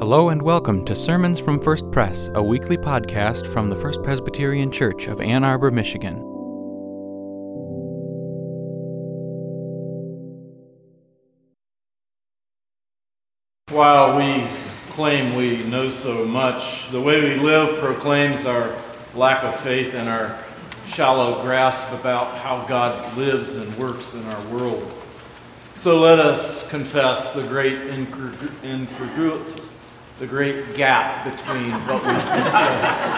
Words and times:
Hello 0.00 0.30
and 0.30 0.40
welcome 0.40 0.82
to 0.86 0.96
Sermons 0.96 1.38
from 1.38 1.60
First 1.60 1.90
Press, 1.90 2.30
a 2.32 2.42
weekly 2.42 2.78
podcast 2.78 3.46
from 3.46 3.68
the 3.68 3.76
First 3.76 4.02
Presbyterian 4.02 4.72
Church 4.72 5.08
of 5.08 5.20
Ann 5.20 5.44
Arbor, 5.44 5.70
Michigan. 5.70 6.16
While 13.68 14.16
we 14.16 14.46
claim 14.92 15.34
we 15.34 15.64
know 15.64 15.90
so 15.90 16.24
much, 16.24 16.88
the 16.88 17.00
way 17.02 17.20
we 17.20 17.34
live 17.34 17.78
proclaims 17.78 18.46
our 18.46 18.74
lack 19.14 19.44
of 19.44 19.54
faith 19.54 19.94
and 19.94 20.08
our 20.08 20.42
shallow 20.86 21.42
grasp 21.42 22.00
about 22.00 22.38
how 22.38 22.64
God 22.66 23.18
lives 23.18 23.56
and 23.56 23.76
works 23.76 24.14
in 24.14 24.24
our 24.24 24.44
world. 24.46 24.90
So 25.74 26.00
let 26.00 26.18
us 26.18 26.70
confess 26.70 27.34
the 27.34 27.42
great 27.42 27.82
incongruity, 27.90 29.60
the 30.20 30.26
great 30.26 30.74
gap 30.74 31.24
between 31.24 31.72
what 31.88 32.02
we 32.02 32.12
confess. 32.12 33.08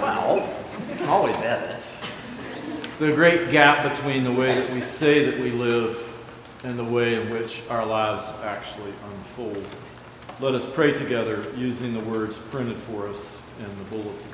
Well, 0.00 0.52
always 1.06 1.40
edit. 1.42 1.86
The 2.98 3.12
great 3.12 3.52
gap 3.52 3.88
between 3.88 4.24
the 4.24 4.32
way 4.32 4.52
that 4.52 4.68
we 4.72 4.80
say 4.80 5.30
that 5.30 5.38
we 5.38 5.52
live 5.52 5.96
and 6.64 6.76
the 6.76 6.82
way 6.82 7.22
in 7.22 7.30
which 7.30 7.62
our 7.70 7.86
lives 7.86 8.34
actually 8.42 8.92
unfold. 9.12 9.64
Let 10.40 10.56
us 10.56 10.66
pray 10.66 10.92
together 10.92 11.46
using 11.56 11.94
the 11.94 12.00
words 12.00 12.36
printed 12.36 12.76
for 12.76 13.06
us 13.06 13.60
in 13.60 13.78
the 13.78 13.84
bulletin. 13.84 14.30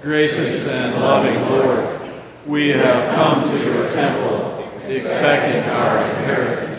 Gracious 0.00 0.72
and 0.72 1.02
loving 1.02 1.38
Lord, 1.50 2.00
we 2.46 2.68
have 2.68 3.14
come 3.14 3.42
to 3.46 3.58
your 3.62 3.86
temple 3.92 4.64
expecting 4.88 5.70
our 5.70 5.98
inheritance. 6.08 6.77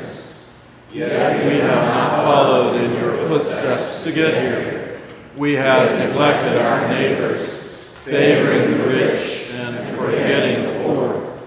Yet 0.92 1.46
we 1.46 1.60
have 1.60 1.94
not 1.94 2.24
followed 2.24 2.76
in 2.82 2.94
your 2.94 3.16
footsteps 3.28 4.04
to 4.04 4.12
get 4.12 4.34
here. 4.34 5.00
We 5.38 5.54
have 5.54 5.98
neglected 6.00 6.58
our 6.62 6.88
neighbors, 6.90 7.78
favoring 8.04 8.78
the 8.78 8.84
rich 8.86 9.52
and 9.54 9.88
forgetting 9.96 10.64
the 10.64 10.84
poor. 10.84 11.38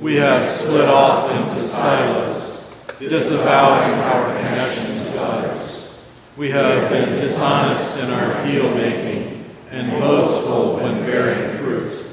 We 0.00 0.16
have 0.16 0.42
split 0.42 0.88
off 0.88 1.30
into 1.30 1.60
silos, 1.60 2.86
disavowing 2.98 3.98
our 4.00 4.36
connections 4.36 5.10
to 5.12 5.22
others. 5.22 6.08
We 6.36 6.50
have 6.50 6.90
been 6.90 7.18
dishonest 7.18 8.02
in 8.02 8.10
our 8.10 8.42
deal 8.42 8.74
making 8.74 9.44
and 9.70 9.90
boastful 9.90 10.76
when 10.76 11.04
bearing 11.04 11.50
fruit. 11.56 12.06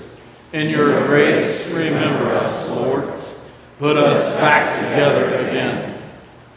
In 0.54 0.70
your 0.70 1.06
grace, 1.06 1.72
remember 1.74 2.32
us, 2.32 2.70
Lord 2.70 3.22
Put 3.82 3.98
us 3.98 4.38
back 4.38 4.78
together 4.78 5.38
again. 5.40 5.91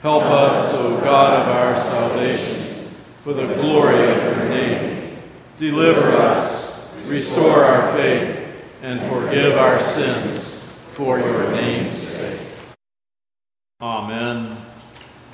Help 0.05 0.25
us, 0.25 0.75
O 0.75 1.01
God 1.01 1.41
of 1.41 1.49
our 1.49 1.75
salvation, 1.75 2.91
for 3.23 3.33
the 3.33 3.47
glory 3.55 4.11
of 4.11 4.23
your 4.23 4.49
name. 4.51 5.17
Deliver 5.57 6.13
us, 6.13 6.95
restore 7.09 7.65
our 7.65 7.91
faith, 7.97 8.39
and 8.83 9.01
forgive 9.07 9.57
our 9.57 9.79
sins 9.79 10.61
for 10.93 11.19
your 11.19 11.51
name's 11.53 11.97
sake. 11.97 12.47
Amen 13.81 14.59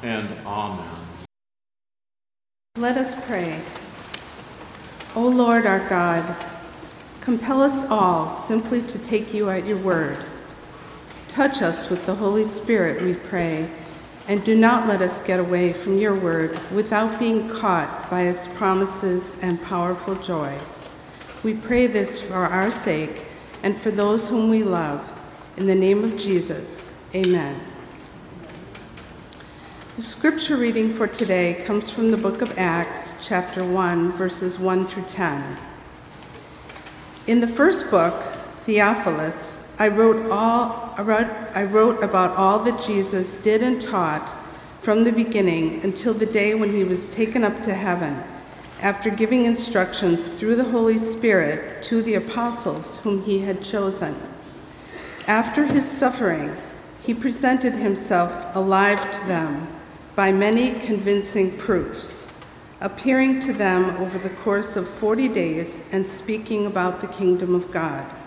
and 0.04 0.28
amen. 0.46 0.86
Let 2.76 2.96
us 2.96 3.26
pray. 3.26 3.60
O 5.16 5.26
Lord 5.26 5.66
our 5.66 5.88
God, 5.88 6.36
compel 7.20 7.60
us 7.60 7.90
all 7.90 8.30
simply 8.30 8.82
to 8.82 9.00
take 9.00 9.34
you 9.34 9.50
at 9.50 9.66
your 9.66 9.78
word 9.78 10.16
Touch 11.30 11.62
us 11.62 11.88
with 11.88 12.06
the 12.06 12.14
Holy 12.16 12.44
Spirit, 12.44 13.02
we 13.02 13.14
pray, 13.14 13.70
and 14.28 14.44
do 14.44 14.56
not 14.56 14.86
let 14.86 15.00
us 15.00 15.24
get 15.26 15.40
away 15.40 15.72
from 15.72 15.98
your 15.98 16.14
word 16.14 16.58
without 16.70 17.18
being 17.18 17.48
caught 17.48 18.08
by 18.10 18.22
its 18.22 18.46
promises 18.46 19.42
and 19.42 19.62
powerful 19.64 20.14
joy. 20.14 20.58
We 21.42 21.54
pray 21.54 21.86
this 21.86 22.22
for 22.22 22.34
our 22.34 22.70
sake 22.70 23.22
and 23.62 23.76
for 23.76 23.90
those 23.90 24.28
whom 24.28 24.50
we 24.50 24.62
love. 24.62 25.06
In 25.56 25.66
the 25.66 25.74
name 25.74 26.04
of 26.04 26.16
Jesus, 26.16 27.08
amen. 27.14 27.60
The 29.96 30.02
scripture 30.02 30.56
reading 30.56 30.92
for 30.92 31.06
today 31.06 31.62
comes 31.66 31.90
from 31.90 32.10
the 32.10 32.16
book 32.16 32.40
of 32.40 32.58
Acts, 32.58 33.26
chapter 33.26 33.62
1, 33.62 34.12
verses 34.12 34.58
1 34.58 34.86
through 34.86 35.04
10. 35.04 35.56
In 37.26 37.40
the 37.40 37.48
first 37.48 37.90
book, 37.90 38.22
Theophilus, 38.62 39.69
I 39.80 39.88
wrote, 39.88 40.30
all, 40.30 40.92
I, 40.98 41.00
wrote, 41.00 41.26
I 41.54 41.64
wrote 41.64 42.02
about 42.02 42.36
all 42.36 42.58
that 42.64 42.84
Jesus 42.86 43.40
did 43.40 43.62
and 43.62 43.80
taught 43.80 44.28
from 44.82 45.04
the 45.04 45.10
beginning 45.10 45.82
until 45.82 46.12
the 46.12 46.26
day 46.26 46.54
when 46.54 46.70
he 46.70 46.84
was 46.84 47.10
taken 47.10 47.42
up 47.42 47.62
to 47.62 47.72
heaven, 47.72 48.22
after 48.82 49.08
giving 49.08 49.46
instructions 49.46 50.38
through 50.38 50.56
the 50.56 50.64
Holy 50.64 50.98
Spirit 50.98 51.82
to 51.84 52.02
the 52.02 52.12
apostles 52.12 53.02
whom 53.04 53.22
he 53.22 53.38
had 53.38 53.62
chosen. 53.62 54.14
After 55.26 55.64
his 55.64 55.90
suffering, 55.90 56.54
he 57.02 57.14
presented 57.14 57.72
himself 57.76 58.54
alive 58.54 59.10
to 59.10 59.26
them 59.28 59.66
by 60.14 60.30
many 60.30 60.78
convincing 60.78 61.56
proofs, 61.56 62.30
appearing 62.82 63.40
to 63.40 63.54
them 63.54 63.96
over 63.96 64.18
the 64.18 64.28
course 64.28 64.76
of 64.76 64.86
40 64.86 65.28
days 65.28 65.88
and 65.90 66.06
speaking 66.06 66.66
about 66.66 67.00
the 67.00 67.06
kingdom 67.06 67.54
of 67.54 67.72
God. 67.72 68.19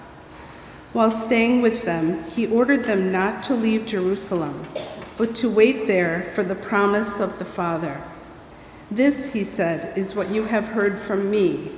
While 0.93 1.09
staying 1.09 1.63
with 1.63 1.85
them, 1.85 2.23
he 2.23 2.45
ordered 2.45 2.83
them 2.83 3.11
not 3.11 3.41
to 3.43 3.55
leave 3.55 3.87
Jerusalem, 3.87 4.67
but 5.17 5.35
to 5.37 5.49
wait 5.49 5.87
there 5.87 6.21
for 6.35 6.43
the 6.43 6.53
promise 6.53 7.19
of 7.19 7.39
the 7.39 7.45
Father. 7.45 7.99
This, 8.91 9.33
he 9.33 9.43
said, 9.43 9.97
is 9.97 10.13
what 10.13 10.29
you 10.29 10.43
have 10.45 10.69
heard 10.69 10.99
from 10.99 11.31
me. 11.31 11.71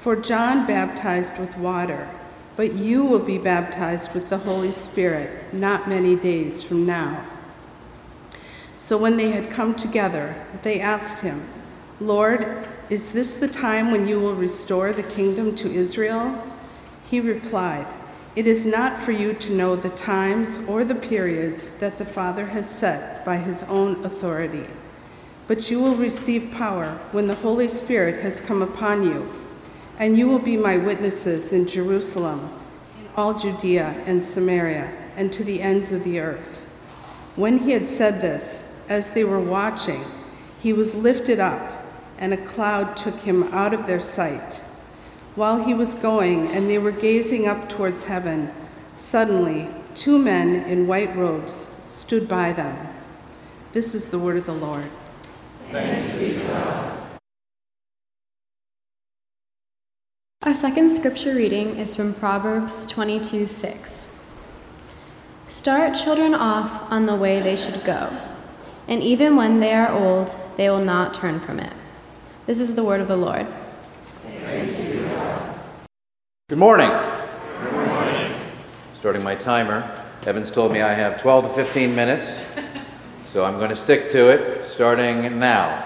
For 0.00 0.16
John 0.16 0.66
baptized 0.66 1.38
with 1.38 1.56
water, 1.56 2.10
but 2.56 2.74
you 2.74 3.06
will 3.06 3.24
be 3.24 3.38
baptized 3.38 4.12
with 4.12 4.28
the 4.28 4.38
Holy 4.38 4.72
Spirit 4.72 5.54
not 5.54 5.88
many 5.88 6.14
days 6.14 6.62
from 6.62 6.84
now. 6.84 7.24
So 8.76 8.98
when 8.98 9.16
they 9.16 9.30
had 9.30 9.50
come 9.50 9.74
together, 9.74 10.34
they 10.62 10.78
asked 10.78 11.22
him, 11.22 11.42
Lord, 12.00 12.68
is 12.90 13.14
this 13.14 13.38
the 13.38 13.48
time 13.48 13.90
when 13.90 14.06
you 14.06 14.20
will 14.20 14.34
restore 14.34 14.92
the 14.92 15.02
kingdom 15.02 15.56
to 15.56 15.72
Israel? 15.72 16.46
He 17.10 17.18
replied, 17.18 17.86
it 18.38 18.46
is 18.46 18.64
not 18.64 19.00
for 19.00 19.10
you 19.10 19.32
to 19.34 19.52
know 19.52 19.74
the 19.74 19.90
times 19.90 20.60
or 20.68 20.84
the 20.84 20.94
periods 20.94 21.72
that 21.78 21.98
the 21.98 22.04
Father 22.04 22.46
has 22.46 22.70
set 22.70 23.24
by 23.24 23.36
his 23.36 23.64
own 23.64 24.04
authority, 24.04 24.64
but 25.48 25.68
you 25.72 25.80
will 25.80 25.96
receive 25.96 26.52
power 26.52 27.00
when 27.10 27.26
the 27.26 27.34
Holy 27.34 27.66
Spirit 27.66 28.22
has 28.22 28.38
come 28.38 28.62
upon 28.62 29.02
you, 29.02 29.28
and 29.98 30.16
you 30.16 30.28
will 30.28 30.38
be 30.38 30.56
my 30.56 30.76
witnesses 30.76 31.52
in 31.52 31.66
Jerusalem, 31.66 32.48
in 33.00 33.08
all 33.16 33.36
Judea 33.36 34.04
and 34.06 34.24
Samaria, 34.24 34.88
and 35.16 35.32
to 35.32 35.42
the 35.42 35.60
ends 35.60 35.90
of 35.90 36.04
the 36.04 36.20
earth. 36.20 36.60
When 37.34 37.58
he 37.58 37.72
had 37.72 37.88
said 37.88 38.20
this, 38.20 38.86
as 38.88 39.14
they 39.14 39.24
were 39.24 39.40
watching, 39.40 40.04
he 40.62 40.72
was 40.72 40.94
lifted 40.94 41.40
up, 41.40 41.84
and 42.20 42.32
a 42.32 42.36
cloud 42.36 42.96
took 42.96 43.18
him 43.22 43.52
out 43.52 43.74
of 43.74 43.88
their 43.88 44.00
sight. 44.00 44.62
While 45.38 45.62
he 45.64 45.72
was 45.72 45.94
going 45.94 46.48
and 46.48 46.68
they 46.68 46.78
were 46.78 46.90
gazing 46.90 47.46
up 47.46 47.68
towards 47.68 48.06
heaven, 48.06 48.50
suddenly 48.96 49.68
two 49.94 50.18
men 50.18 50.64
in 50.64 50.88
white 50.88 51.14
robes 51.14 51.54
stood 51.54 52.28
by 52.28 52.52
them. 52.52 52.88
This 53.70 53.94
is 53.94 54.08
the 54.08 54.18
word 54.18 54.36
of 54.36 54.46
the 54.46 54.52
Lord. 54.52 54.90
Thanks 55.70 56.18
be 56.18 56.32
to 56.32 56.40
God. 56.40 56.98
Our 60.42 60.56
second 60.56 60.90
scripture 60.90 61.36
reading 61.36 61.76
is 61.76 61.94
from 61.94 62.14
Proverbs 62.14 62.84
22 62.86 63.46
6. 63.46 64.42
Start 65.46 65.94
children 65.96 66.34
off 66.34 66.90
on 66.90 67.06
the 67.06 67.14
way 67.14 67.38
they 67.38 67.54
should 67.54 67.84
go, 67.84 68.10
and 68.88 69.04
even 69.04 69.36
when 69.36 69.60
they 69.60 69.72
are 69.72 69.92
old, 69.92 70.34
they 70.56 70.68
will 70.68 70.84
not 70.84 71.14
turn 71.14 71.38
from 71.38 71.60
it. 71.60 71.72
This 72.46 72.58
is 72.58 72.74
the 72.74 72.82
word 72.82 73.00
of 73.00 73.06
the 73.06 73.16
Lord. 73.16 73.46
Good 76.48 76.56
morning. 76.56 76.88
Good 77.62 77.72
morning. 77.74 78.34
Starting 78.96 79.22
my 79.22 79.34
timer. 79.34 79.84
Evans 80.24 80.50
told 80.50 80.72
me 80.72 80.80
I 80.80 80.94
have 80.94 81.20
12 81.20 81.44
to 81.44 81.50
15 81.50 81.94
minutes, 81.94 82.58
so 83.26 83.44
I'm 83.44 83.58
going 83.58 83.68
to 83.68 83.76
stick 83.76 84.08
to 84.12 84.30
it 84.30 84.64
starting 84.64 85.38
now. 85.38 85.84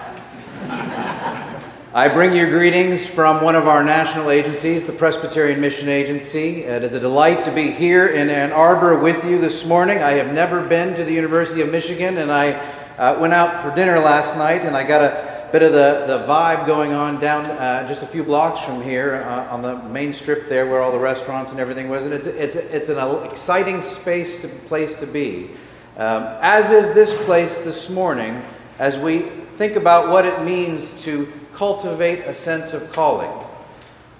I 1.93 2.07
bring 2.07 2.33
you 2.33 2.49
greetings 2.49 3.05
from 3.05 3.43
one 3.43 3.57
of 3.57 3.67
our 3.67 3.83
national 3.83 4.29
agencies, 4.29 4.85
the 4.85 4.93
Presbyterian 4.93 5.59
Mission 5.59 5.89
Agency. 5.89 6.63
It 6.63 6.81
is 6.81 6.93
a 6.93 6.99
delight 7.01 7.41
to 7.41 7.51
be 7.51 7.69
here 7.69 8.07
in 8.07 8.29
Ann 8.29 8.53
Arbor 8.53 8.97
with 8.97 9.25
you 9.25 9.39
this 9.39 9.65
morning. 9.65 9.97
I 9.97 10.11
have 10.11 10.33
never 10.33 10.65
been 10.65 10.95
to 10.95 11.03
the 11.03 11.11
University 11.11 11.59
of 11.59 11.73
Michigan, 11.73 12.19
and 12.19 12.31
I 12.31 12.51
uh, 12.97 13.19
went 13.19 13.33
out 13.33 13.61
for 13.61 13.75
dinner 13.75 13.99
last 13.99 14.37
night, 14.37 14.61
and 14.61 14.77
I 14.77 14.87
got 14.87 15.01
a 15.01 15.32
bit 15.53 15.61
of 15.61 15.71
the, 15.71 16.05
the 16.07 16.25
vibe 16.25 16.65
going 16.65 16.93
on 16.93 17.19
down 17.19 17.45
uh, 17.45 17.87
just 17.87 18.01
a 18.01 18.07
few 18.07 18.23
blocks 18.23 18.59
from 18.61 18.81
here 18.81 19.23
uh, 19.27 19.53
on 19.53 19.61
the 19.61 19.77
main 19.89 20.11
strip 20.11 20.49
there 20.49 20.67
where 20.67 20.81
all 20.81 20.91
the 20.91 20.97
restaurants 20.97 21.51
and 21.51 21.61
everything 21.61 21.89
was. 21.89 22.05
And 22.05 22.11
it's, 22.11 22.25
it's, 22.25 22.55
it's 22.55 22.89
an 22.89 23.23
exciting 23.23 23.83
space 23.83 24.41
to, 24.41 24.47
place 24.47 24.95
to 24.95 25.05
be. 25.05 25.51
Um, 25.95 26.23
as 26.41 26.71
is 26.71 26.95
this 26.95 27.23
place 27.25 27.63
this 27.63 27.87
morning, 27.91 28.41
as 28.79 28.97
we 28.97 29.19
think 29.19 29.75
about 29.75 30.09
what 30.09 30.25
it 30.25 30.41
means 30.41 31.03
to 31.03 31.31
cultivate 31.53 32.21
a 32.21 32.33
sense 32.33 32.73
of 32.73 32.91
calling. 32.91 33.29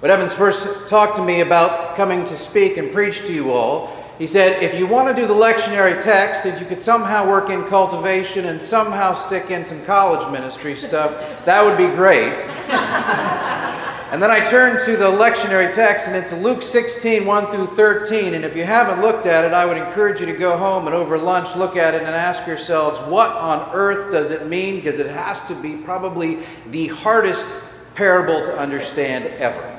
When 0.02 0.12
Evans 0.12 0.36
first 0.36 0.88
talked 0.88 1.16
to 1.16 1.26
me 1.26 1.42
about 1.42 1.96
coming 1.96 2.26
to 2.26 2.38
speak 2.38 2.78
and 2.78 2.92
preach 2.92 3.26
to 3.26 3.34
you 3.34 3.54
all, 3.54 4.03
he 4.20 4.28
said, 4.28 4.62
if 4.62 4.78
you 4.78 4.86
want 4.86 5.14
to 5.14 5.20
do 5.20 5.28
the 5.28 5.34
lectionary 5.34 6.02
text, 6.02 6.46
if 6.46 6.60
you 6.60 6.68
could 6.68 6.82
somehow 6.82 7.28
work 7.28 7.50
in 7.50 7.64
cultivation 7.64 8.46
and 8.46 8.62
somehow 8.62 9.14
stick 9.16 9.50
in 9.50 9.66
some 9.66 9.84
college 9.86 10.32
ministry 10.32 10.76
stuff, 10.76 11.46
that 11.46 11.64
would 11.64 11.78
be 11.78 11.94
great. 11.96 12.40
and 14.12 14.22
then 14.22 14.30
I 14.30 14.40
turned 14.46 14.80
to 14.86 14.96
the 14.98 15.10
lectionary 15.10 15.74
text, 15.74 16.08
and 16.08 16.16
it's 16.16 16.32
Luke 16.32 16.62
16, 16.62 17.26
1 17.26 17.48
through 17.48 17.66
13. 17.66 18.36
And 18.36 18.46
if 18.46 18.56
you 18.56 18.64
haven't 18.64 19.02
looked 19.02 19.26
at 19.26 19.46
it, 19.46 19.52
I 19.52 19.66
would 19.66 19.78
encourage 19.78 20.20
you 20.20 20.28
to 20.28 20.38
go 20.38 20.58
home 20.58 20.86
and 20.86 20.96
over 20.96 21.18
lunch 21.18 21.56
look 21.56 21.76
at 21.76 21.96
it 21.96 22.04
and 22.04 22.10
ask 22.10 22.46
yourselves, 22.46 23.00
what 23.10 23.32
on 23.32 23.68
earth 23.74 24.12
does 24.12 24.30
it 24.30 24.46
mean? 24.46 24.76
Because 24.76 25.00
it 25.00 25.10
has 25.10 25.42
to 25.48 25.56
be 25.56 25.76
probably 25.76 26.38
the 26.70 26.88
hardest 26.88 27.50
parable 27.96 28.44
to 28.46 28.60
understand 28.60 29.26
ever. 29.40 29.73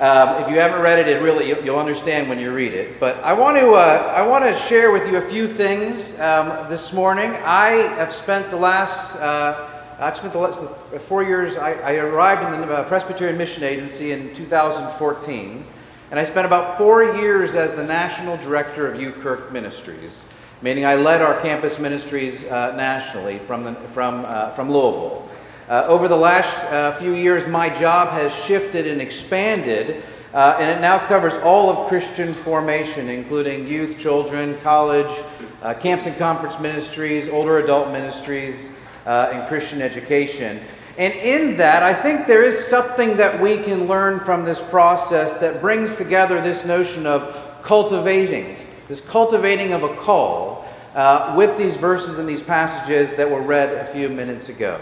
Um, 0.00 0.42
if 0.42 0.48
you 0.50 0.56
haven't 0.56 0.82
read 0.82 0.98
it, 0.98 1.06
it 1.06 1.22
really 1.22 1.46
you'll 1.64 1.78
understand 1.78 2.28
when 2.28 2.40
you 2.40 2.52
read 2.52 2.72
it. 2.72 2.98
But 2.98 3.16
I 3.22 3.32
want 3.32 3.56
to 3.58 3.74
uh, 3.74 4.12
I 4.16 4.26
want 4.26 4.44
to 4.44 4.52
share 4.56 4.90
with 4.90 5.08
you 5.08 5.18
a 5.18 5.20
few 5.20 5.46
things 5.46 6.18
um, 6.18 6.68
this 6.68 6.92
morning. 6.92 7.30
I 7.44 7.68
have 7.96 8.12
spent 8.12 8.50
the 8.50 8.56
last 8.56 9.14
uh, 9.20 9.70
I've 10.00 10.16
spent 10.16 10.32
the 10.32 10.40
last 10.40 10.60
four 11.02 11.22
years. 11.22 11.56
I, 11.56 11.74
I 11.74 11.94
arrived 11.98 12.42
in 12.52 12.60
the 12.60 12.74
uh, 12.74 12.88
Presbyterian 12.88 13.38
Mission 13.38 13.62
Agency 13.62 14.10
in 14.10 14.34
2014, 14.34 15.64
and 16.10 16.18
I 16.18 16.24
spent 16.24 16.44
about 16.44 16.76
four 16.76 17.14
years 17.14 17.54
as 17.54 17.74
the 17.74 17.84
national 17.84 18.36
director 18.38 18.90
of 18.90 18.98
UKirk 18.98 19.52
Ministries, 19.52 20.24
meaning 20.60 20.84
I 20.84 20.96
led 20.96 21.22
our 21.22 21.40
campus 21.40 21.78
ministries 21.78 22.44
uh, 22.46 22.74
nationally 22.74 23.38
from 23.38 23.62
the, 23.62 23.74
from 23.74 24.24
uh, 24.26 24.50
from 24.50 24.72
Louisville. 24.72 25.30
Uh, 25.66 25.84
over 25.86 26.08
the 26.08 26.16
last 26.16 26.58
uh, 26.72 26.92
few 26.92 27.14
years, 27.14 27.46
my 27.46 27.70
job 27.70 28.10
has 28.10 28.34
shifted 28.34 28.86
and 28.86 29.00
expanded, 29.00 30.02
uh, 30.34 30.58
and 30.60 30.70
it 30.70 30.80
now 30.82 30.98
covers 31.06 31.34
all 31.38 31.70
of 31.70 31.88
Christian 31.88 32.34
formation, 32.34 33.08
including 33.08 33.66
youth, 33.66 33.96
children, 33.98 34.58
college, 34.60 35.24
uh, 35.62 35.72
camps 35.72 36.04
and 36.04 36.16
conference 36.18 36.60
ministries, 36.60 37.30
older 37.30 37.60
adult 37.60 37.90
ministries, 37.92 38.78
uh, 39.06 39.30
and 39.32 39.48
Christian 39.48 39.80
education. 39.80 40.60
And 40.98 41.14
in 41.14 41.56
that, 41.56 41.82
I 41.82 41.94
think 41.94 42.26
there 42.26 42.42
is 42.42 42.58
something 42.58 43.16
that 43.16 43.40
we 43.40 43.56
can 43.56 43.86
learn 43.86 44.20
from 44.20 44.44
this 44.44 44.60
process 44.60 45.38
that 45.38 45.62
brings 45.62 45.96
together 45.96 46.42
this 46.42 46.66
notion 46.66 47.06
of 47.06 47.60
cultivating, 47.62 48.56
this 48.86 49.00
cultivating 49.00 49.72
of 49.72 49.82
a 49.82 49.94
call 49.96 50.66
uh, 50.94 51.34
with 51.36 51.56
these 51.56 51.78
verses 51.78 52.18
and 52.18 52.28
these 52.28 52.42
passages 52.42 53.14
that 53.14 53.28
were 53.28 53.40
read 53.40 53.70
a 53.70 53.86
few 53.86 54.10
minutes 54.10 54.50
ago. 54.50 54.78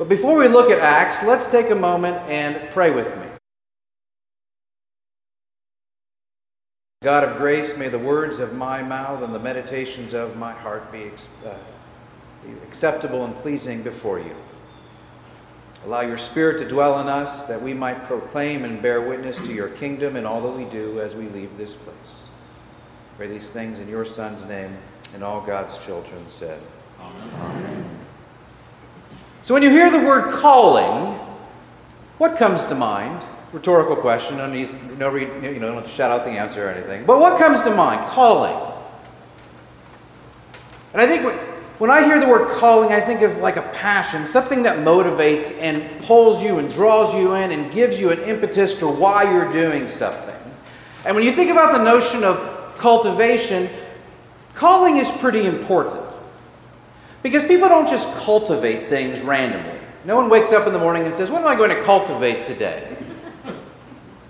But 0.00 0.08
before 0.08 0.38
we 0.38 0.48
look 0.48 0.70
at 0.70 0.78
Acts, 0.78 1.22
let's 1.24 1.46
take 1.46 1.68
a 1.68 1.74
moment 1.74 2.16
and 2.20 2.56
pray 2.70 2.90
with 2.90 3.14
me. 3.18 3.26
God 7.02 7.22
of 7.22 7.36
grace, 7.36 7.76
may 7.76 7.88
the 7.88 7.98
words 7.98 8.38
of 8.38 8.54
my 8.54 8.82
mouth 8.82 9.22
and 9.22 9.34
the 9.34 9.38
meditations 9.38 10.14
of 10.14 10.38
my 10.38 10.52
heart 10.52 10.90
be, 10.90 11.10
uh, 11.46 11.54
be 12.42 12.52
acceptable 12.66 13.26
and 13.26 13.34
pleasing 13.42 13.82
before 13.82 14.18
you. 14.18 14.34
Allow 15.84 16.00
your 16.00 16.16
Spirit 16.16 16.60
to 16.60 16.66
dwell 16.66 16.98
in 17.00 17.08
us 17.08 17.46
that 17.46 17.60
we 17.60 17.74
might 17.74 18.06
proclaim 18.06 18.64
and 18.64 18.80
bear 18.80 19.02
witness 19.02 19.38
to 19.40 19.52
your 19.52 19.68
kingdom 19.68 20.16
in 20.16 20.24
all 20.24 20.40
that 20.40 20.56
we 20.56 20.64
do 20.70 20.98
as 20.98 21.14
we 21.14 21.26
leave 21.28 21.58
this 21.58 21.74
place. 21.74 22.30
Pray 23.18 23.26
these 23.26 23.50
things 23.50 23.78
in 23.78 23.86
your 23.86 24.06
Son's 24.06 24.46
name, 24.46 24.74
and 25.12 25.22
all 25.22 25.42
God's 25.42 25.76
children 25.84 26.26
said. 26.26 26.58
Amen. 26.98 27.30
Amen. 27.34 27.89
So 29.42 29.54
when 29.54 29.62
you 29.62 29.70
hear 29.70 29.90
the 29.90 29.98
word 29.98 30.32
calling, 30.34 31.18
what 32.18 32.36
comes 32.36 32.64
to 32.66 32.74
mind? 32.74 33.24
Rhetorical 33.52 33.96
question. 33.96 34.36
No 34.36 34.46
need, 34.46 34.68
no, 34.98 35.14
you 35.14 35.58
know, 35.58 35.72
don't 35.72 35.88
shout 35.88 36.10
out 36.10 36.24
the 36.24 36.30
answer 36.30 36.66
or 36.66 36.70
anything. 36.70 37.04
But 37.04 37.18
what 37.18 37.38
comes 37.38 37.62
to 37.62 37.74
mind? 37.74 38.06
Calling. 38.10 38.56
And 40.92 41.00
I 41.00 41.06
think 41.06 41.32
when 41.80 41.90
I 41.90 42.04
hear 42.04 42.20
the 42.20 42.28
word 42.28 42.50
calling, 42.58 42.92
I 42.92 43.00
think 43.00 43.22
of 43.22 43.38
like 43.38 43.56
a 43.56 43.62
passion, 43.62 44.26
something 44.26 44.62
that 44.64 44.80
motivates 44.80 45.58
and 45.60 45.82
pulls 46.02 46.42
you 46.42 46.58
and 46.58 46.70
draws 46.70 47.14
you 47.14 47.34
in 47.34 47.52
and 47.52 47.72
gives 47.72 47.98
you 47.98 48.10
an 48.10 48.18
impetus 48.20 48.78
for 48.78 48.88
why 48.88 49.22
you're 49.32 49.50
doing 49.52 49.88
something. 49.88 50.34
And 51.06 51.16
when 51.16 51.24
you 51.24 51.32
think 51.32 51.50
about 51.50 51.72
the 51.72 51.82
notion 51.82 52.22
of 52.22 52.74
cultivation, 52.76 53.68
calling 54.54 54.98
is 54.98 55.10
pretty 55.10 55.46
important. 55.46 56.04
Because 57.22 57.44
people 57.44 57.68
don't 57.68 57.88
just 57.88 58.16
cultivate 58.18 58.88
things 58.88 59.20
randomly. 59.20 59.78
No 60.04 60.16
one 60.16 60.30
wakes 60.30 60.52
up 60.52 60.66
in 60.66 60.72
the 60.72 60.78
morning 60.78 61.04
and 61.04 61.14
says, 61.14 61.30
What 61.30 61.42
am 61.42 61.48
I 61.48 61.54
going 61.54 61.70
to 61.70 61.82
cultivate 61.82 62.46
today? 62.46 62.96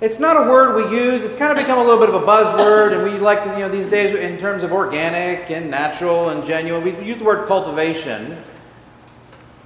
It's 0.01 0.19
not 0.19 0.37
a 0.37 0.51
word 0.51 0.77
we 0.77 0.97
use. 0.97 1.25
It's 1.25 1.37
kind 1.37 1.53
of 1.53 1.59
become 1.59 1.79
a 1.79 1.85
little 1.85 2.01
bit 2.01 2.09
of 2.09 2.21
a 2.23 2.27
buzzword, 2.27 2.95
and 2.95 3.03
we 3.03 3.19
like 3.19 3.45
to, 3.45 3.51
you 3.51 3.59
know, 3.59 3.69
these 3.69 3.87
days 3.87 4.15
in 4.15 4.39
terms 4.39 4.63
of 4.63 4.73
organic 4.73 5.51
and 5.51 5.71
natural 5.71 6.31
and 6.31 6.43
genuine, 6.43 6.83
we 6.83 6.99
use 7.05 7.19
the 7.19 7.25
word 7.25 7.47
cultivation. 7.47 8.37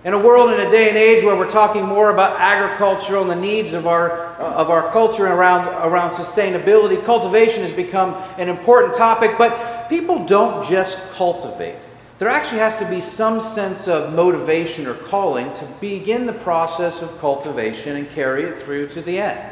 In 0.05 0.13
a 0.13 0.19
world 0.19 0.51
in 0.51 0.61
a 0.61 0.71
day 0.71 0.89
and 0.89 0.99
age 0.99 1.23
where 1.23 1.37
we're 1.37 1.49
talking 1.49 1.87
more 1.87 2.11
about 2.11 2.39
agriculture 2.41 3.17
and 3.17 3.31
the 3.31 3.37
needs 3.37 3.73
of 3.73 3.87
our, 3.87 4.35
of 4.37 4.71
our 4.71 4.91
culture 4.91 5.27
around, 5.27 5.69
around 5.89 6.11
sustainability, 6.11 7.03
cultivation 7.05 7.63
has 7.63 7.73
become 7.73 8.15
an 8.37 8.49
important 8.49 8.95
topic, 8.95 9.39
but 9.39 9.89
people 9.89 10.27
don't 10.27 10.69
just 10.69 11.13
cultivate 11.15 11.77
there 12.19 12.29
actually 12.29 12.59
has 12.59 12.77
to 12.77 12.89
be 12.89 13.01
some 13.01 13.41
sense 13.41 13.89
of 13.89 14.15
motivation 14.15 14.87
or 14.87 14.95
calling 14.95 15.53
to 15.55 15.65
begin 15.81 16.27
the 16.27 16.33
process 16.33 17.03
of 17.03 17.19
cultivation 17.19 17.97
and 17.97 18.09
carry 18.11 18.45
it 18.45 18.57
through 18.57 18.89
to 18.89 19.03
the 19.03 19.19
end. 19.19 19.51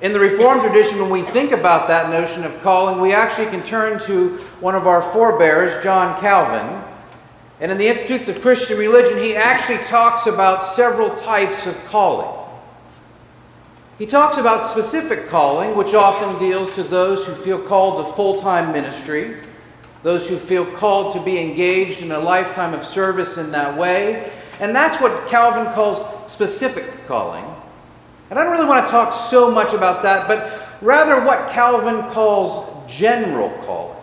In 0.00 0.12
the 0.12 0.20
Reformed 0.20 0.62
tradition, 0.62 1.00
when 1.00 1.10
we 1.10 1.22
think 1.22 1.52
about 1.52 1.86
that 1.88 2.10
notion 2.10 2.44
of 2.44 2.60
calling, 2.60 3.00
we 3.00 3.12
actually 3.12 3.46
can 3.46 3.62
turn 3.62 3.98
to 4.00 4.36
one 4.60 4.74
of 4.74 4.86
our 4.86 5.00
forebears, 5.00 5.82
John 5.82 6.20
Calvin. 6.20 6.82
And 7.60 7.70
in 7.70 7.78
the 7.78 7.86
Institutes 7.86 8.28
of 8.28 8.42
Christian 8.42 8.76
Religion, 8.76 9.16
he 9.16 9.36
actually 9.36 9.78
talks 9.78 10.26
about 10.26 10.64
several 10.64 11.14
types 11.14 11.66
of 11.66 11.82
calling. 11.86 12.40
He 13.96 14.06
talks 14.06 14.38
about 14.38 14.66
specific 14.66 15.28
calling, 15.28 15.76
which 15.76 15.94
often 15.94 16.36
deals 16.40 16.72
to 16.72 16.82
those 16.82 17.24
who 17.26 17.32
feel 17.32 17.60
called 17.60 18.04
to 18.04 18.12
full 18.12 18.40
time 18.40 18.72
ministry 18.72 19.36
those 20.04 20.28
who 20.28 20.36
feel 20.36 20.66
called 20.66 21.14
to 21.14 21.20
be 21.22 21.40
engaged 21.40 22.02
in 22.02 22.12
a 22.12 22.18
lifetime 22.18 22.74
of 22.74 22.84
service 22.84 23.38
in 23.38 23.50
that 23.50 23.76
way. 23.76 24.30
And 24.60 24.76
that's 24.76 25.00
what 25.00 25.28
Calvin 25.28 25.72
calls 25.72 26.30
specific 26.30 26.84
calling. 27.08 27.44
And 28.30 28.38
I 28.38 28.44
don't 28.44 28.52
really 28.52 28.68
want 28.68 28.84
to 28.84 28.90
talk 28.90 29.14
so 29.14 29.50
much 29.50 29.72
about 29.72 30.02
that, 30.02 30.28
but 30.28 30.68
rather 30.82 31.24
what 31.24 31.50
Calvin 31.50 32.02
calls 32.12 32.70
general 32.92 33.48
calling, 33.64 33.96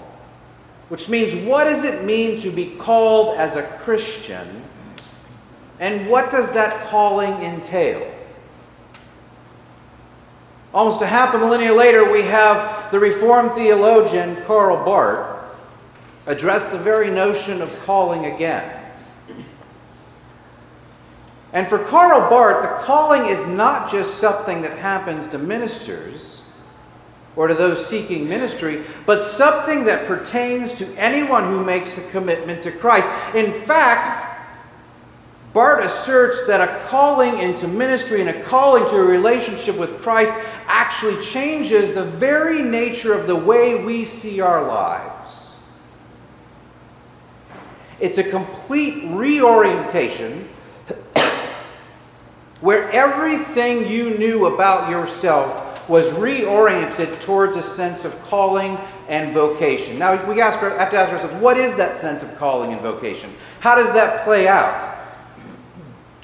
which 0.89 1.07
means 1.07 1.35
what 1.45 1.65
does 1.65 1.83
it 1.83 2.03
mean 2.03 2.35
to 2.37 2.49
be 2.49 2.75
called 2.77 3.37
as 3.37 3.55
a 3.55 3.63
Christian, 3.63 4.63
and 5.79 6.09
what 6.09 6.31
does 6.31 6.51
that 6.53 6.87
calling 6.87 7.31
entail? 7.43 8.11
Almost 10.73 11.01
a 11.01 11.07
half 11.07 11.35
a 11.35 11.37
millennia 11.37 11.73
later, 11.73 12.11
we 12.11 12.23
have 12.23 12.91
the 12.91 12.99
Reformed 12.99 13.51
theologian 13.51 14.35
Karl 14.45 14.83
Barth 14.83 15.30
address 16.25 16.65
the 16.65 16.77
very 16.77 17.09
notion 17.09 17.61
of 17.61 17.79
calling 17.81 18.25
again. 18.25 18.79
And 21.53 21.67
for 21.67 21.79
Karl 21.79 22.29
Barth, 22.29 22.63
the 22.63 22.85
calling 22.85 23.25
is 23.25 23.45
not 23.47 23.91
just 23.91 24.15
something 24.15 24.61
that 24.61 24.77
happens 24.77 25.27
to 25.27 25.37
ministers 25.37 26.47
or 27.35 27.47
to 27.47 27.53
those 27.53 27.85
seeking 27.85 28.27
ministry, 28.27 28.83
but 29.05 29.23
something 29.23 29.85
that 29.85 30.07
pertains 30.07 30.73
to 30.75 30.85
anyone 30.97 31.45
who 31.45 31.63
makes 31.63 31.97
a 31.97 32.11
commitment 32.11 32.63
to 32.63 32.71
Christ. 32.71 33.09
In 33.35 33.51
fact, 33.51 34.29
Barth 35.53 35.83
asserts 35.83 36.47
that 36.47 36.61
a 36.61 36.87
calling 36.87 37.39
into 37.39 37.67
ministry 37.67 38.21
and 38.21 38.29
a 38.29 38.43
calling 38.43 38.85
to 38.85 38.95
a 38.95 39.03
relationship 39.03 39.77
with 39.77 40.01
Christ 40.01 40.33
actually 40.67 41.21
changes 41.21 41.93
the 41.93 42.03
very 42.03 42.61
nature 42.61 43.13
of 43.13 43.27
the 43.27 43.35
way 43.35 43.83
we 43.83 44.05
see 44.05 44.39
our 44.39 44.65
lives. 44.65 45.20
It's 48.01 48.17
a 48.17 48.23
complete 48.23 49.03
reorientation 49.11 50.49
where 52.59 52.89
everything 52.91 53.87
you 53.87 54.17
knew 54.17 54.47
about 54.47 54.89
yourself 54.89 55.87
was 55.87 56.09
reoriented 56.13 57.19
towards 57.21 57.57
a 57.57 57.61
sense 57.61 58.03
of 58.03 58.19
calling 58.23 58.77
and 59.07 59.33
vocation. 59.33 59.99
Now, 59.99 60.13
we 60.25 60.41
ask, 60.41 60.59
have 60.59 60.89
to 60.89 60.97
ask 60.97 61.11
ourselves 61.11 61.35
what 61.35 61.57
is 61.57 61.75
that 61.75 61.97
sense 61.97 62.23
of 62.23 62.35
calling 62.37 62.71
and 62.71 62.81
vocation? 62.81 63.31
How 63.59 63.75
does 63.75 63.91
that 63.93 64.23
play 64.23 64.47
out? 64.47 64.97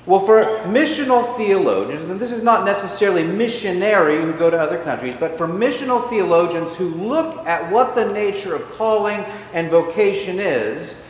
Well, 0.07 0.21
for 0.21 0.45
missional 0.69 1.35
theologians, 1.35 2.09
and 2.09 2.19
this 2.19 2.31
is 2.31 2.41
not 2.41 2.63
necessarily 2.63 3.23
missionary 3.23 4.21
who 4.21 4.31
go 4.33 4.49
to 4.49 4.57
other 4.57 4.81
countries, 4.83 5.15
but 5.19 5.37
for 5.37 5.47
missional 5.47 6.09
theologians 6.09 6.75
who 6.77 6.87
look 6.87 7.45
at 7.45 7.69
what 7.71 7.93
the 7.93 8.11
nature 8.13 8.55
of 8.55 8.63
calling 8.71 9.23
and 9.53 9.69
vocation 9.69 10.39
is, 10.39 11.03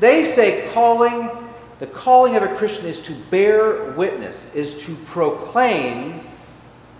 they 0.00 0.24
say 0.24 0.68
calling 0.72 1.30
The 1.78 1.86
calling 1.86 2.36
of 2.36 2.42
a 2.42 2.54
Christian 2.56 2.86
is 2.86 3.00
to 3.00 3.14
bear 3.30 3.92
witness, 3.92 4.54
is 4.54 4.84
to 4.84 4.94
proclaim 5.06 6.20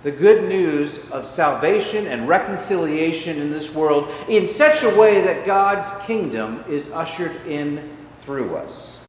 the 0.03 0.11
good 0.11 0.49
news 0.49 1.11
of 1.11 1.27
salvation 1.27 2.07
and 2.07 2.27
reconciliation 2.27 3.39
in 3.39 3.51
this 3.51 3.75
world 3.75 4.09
in 4.29 4.49
such 4.49 4.83
a 4.83 4.99
way 4.99 5.21
that 5.21 5.45
God's 5.45 5.87
kingdom 6.07 6.65
is 6.67 6.91
ushered 6.93 7.37
in 7.47 7.91
through 8.21 8.57
us. 8.57 9.07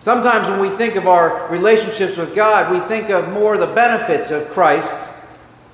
Sometimes 0.00 0.48
when 0.48 0.58
we 0.58 0.76
think 0.76 0.96
of 0.96 1.06
our 1.06 1.48
relationships 1.48 2.16
with 2.16 2.34
God, 2.34 2.72
we 2.72 2.80
think 2.88 3.10
of 3.10 3.32
more 3.32 3.56
the 3.56 3.68
benefits 3.68 4.32
of 4.32 4.48
Christ 4.48 5.24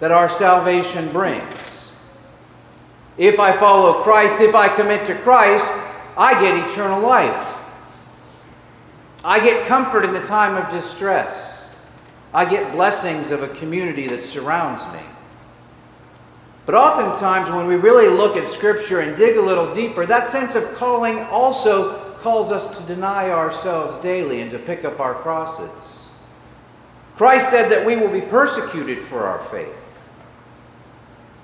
that 0.00 0.11
our 0.11 0.28
salvation 0.28 1.11
brings. 1.12 1.58
If 3.19 3.41
I 3.41 3.53
follow 3.53 4.05
Christ, 4.05 4.41
if 4.41 4.55
I 4.55 4.69
commit 4.69 5.05
to 5.07 5.15
Christ, 5.17 5.73
I 6.17 6.41
get 6.41 6.71
eternal 6.71 7.01
life. 7.01 7.57
I 9.25 9.41
get 9.41 9.67
comfort 9.67 10.05
in 10.05 10.13
the 10.13 10.23
time 10.23 10.57
of 10.57 10.71
distress. 10.71 11.85
I 12.33 12.45
get 12.45 12.73
blessings 12.73 13.33
of 13.33 13.43
a 13.43 13.49
community 13.49 14.07
that 14.07 14.23
surrounds 14.23 14.87
me. 14.93 15.01
But 16.65 16.77
oftentimes, 16.77 17.51
when 17.51 17.67
we 17.67 17.75
really 17.75 18.09
look 18.09 18.37
at 18.37 18.47
Scripture 18.47 19.01
and 19.01 19.17
dig 19.17 19.37
a 19.37 19.43
little 19.43 19.75
deeper, 19.75 20.07
that 20.07 20.29
sense 20.29 20.55
of 20.55 20.75
calling 20.75 21.19
also 21.25 21.99
calls 22.21 22.53
us 22.53 22.79
to 22.79 22.87
deny 22.87 23.31
ourselves 23.31 23.99
daily 23.99 24.43
and 24.43 24.51
to 24.53 24.59
pick 24.59 24.85
up 24.85 25.01
our 25.01 25.15
crosses. 25.15 26.09
Christ 27.17 27.51
said 27.51 27.71
that 27.73 27.85
we 27.85 27.97
will 27.97 28.11
be 28.13 28.21
persecuted 28.21 28.99
for 28.99 29.25
our 29.25 29.41
faith 29.41 29.88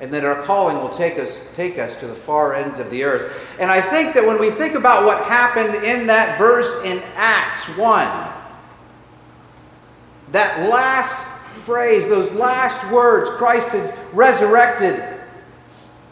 and 0.00 0.12
that 0.12 0.24
our 0.24 0.42
calling 0.42 0.76
will 0.78 0.90
take 0.90 1.18
us, 1.18 1.54
take 1.54 1.78
us 1.78 1.96
to 2.00 2.06
the 2.06 2.14
far 2.14 2.54
ends 2.54 2.78
of 2.78 2.90
the 2.90 3.04
earth. 3.04 3.32
And 3.58 3.70
I 3.70 3.80
think 3.80 4.14
that 4.14 4.26
when 4.26 4.40
we 4.40 4.50
think 4.50 4.74
about 4.74 5.04
what 5.04 5.24
happened 5.24 5.84
in 5.84 6.06
that 6.08 6.38
verse 6.38 6.82
in 6.84 7.02
Acts 7.14 7.66
1, 7.78 8.32
that 10.32 10.68
last 10.68 11.24
phrase, 11.64 12.08
those 12.08 12.30
last 12.32 12.90
words, 12.92 13.30
Christ 13.30 13.72
had 13.72 13.94
resurrected 14.12 15.02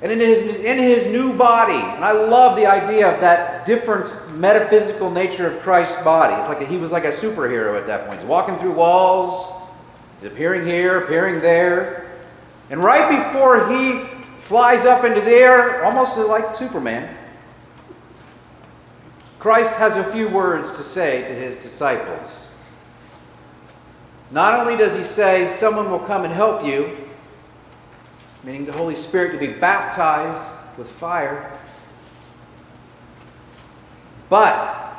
and 0.02 0.10
in 0.10 0.18
his, 0.18 0.42
in 0.42 0.78
his 0.78 1.06
new 1.06 1.32
body. 1.36 1.74
And 1.74 2.04
I 2.04 2.10
love 2.10 2.56
the 2.56 2.66
idea 2.66 3.12
of 3.12 3.20
that 3.20 3.64
different 3.64 4.36
metaphysical 4.36 5.10
nature 5.10 5.46
of 5.46 5.60
Christ's 5.60 6.02
body. 6.02 6.34
It's 6.34 6.48
like 6.48 6.60
a, 6.60 6.66
he 6.66 6.76
was 6.76 6.90
like 6.90 7.04
a 7.04 7.10
superhero 7.10 7.78
at 7.78 7.86
that 7.86 8.06
point. 8.06 8.18
He's 8.18 8.28
walking 8.28 8.56
through 8.56 8.72
walls, 8.72 9.52
he's 10.20 10.30
appearing 10.30 10.66
here, 10.66 11.04
appearing 11.04 11.40
there. 11.40 12.01
And 12.72 12.82
right 12.82 13.22
before 13.22 13.68
he 13.68 14.00
flies 14.38 14.86
up 14.86 15.04
into 15.04 15.20
the 15.20 15.30
air, 15.30 15.84
almost 15.84 16.16
like 16.16 16.56
Superman, 16.56 17.14
Christ 19.38 19.76
has 19.76 19.98
a 19.98 20.04
few 20.04 20.26
words 20.26 20.72
to 20.78 20.82
say 20.82 21.20
to 21.28 21.34
his 21.34 21.56
disciples. 21.56 22.58
Not 24.30 24.58
only 24.58 24.78
does 24.78 24.96
he 24.96 25.04
say, 25.04 25.52
Someone 25.52 25.90
will 25.90 25.98
come 25.98 26.24
and 26.24 26.32
help 26.32 26.64
you, 26.64 26.96
meaning 28.42 28.64
the 28.64 28.72
Holy 28.72 28.94
Spirit 28.94 29.32
to 29.32 29.38
be 29.38 29.52
baptized 29.52 30.78
with 30.78 30.88
fire, 30.88 31.58
but 34.30 34.94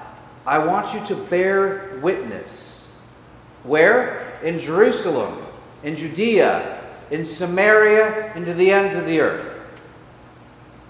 I 0.46 0.60
want 0.60 0.94
you 0.94 1.04
to 1.06 1.16
bear 1.16 1.98
witness. 2.04 3.04
Where? 3.64 4.40
In 4.44 4.60
Jerusalem, 4.60 5.44
in 5.82 5.96
Judea, 5.96 6.83
in 7.12 7.26
Samaria, 7.26 8.32
and 8.36 8.46
to 8.46 8.54
the 8.54 8.72
ends 8.72 8.96
of 8.96 9.06
the 9.06 9.22
earth, 9.22 9.46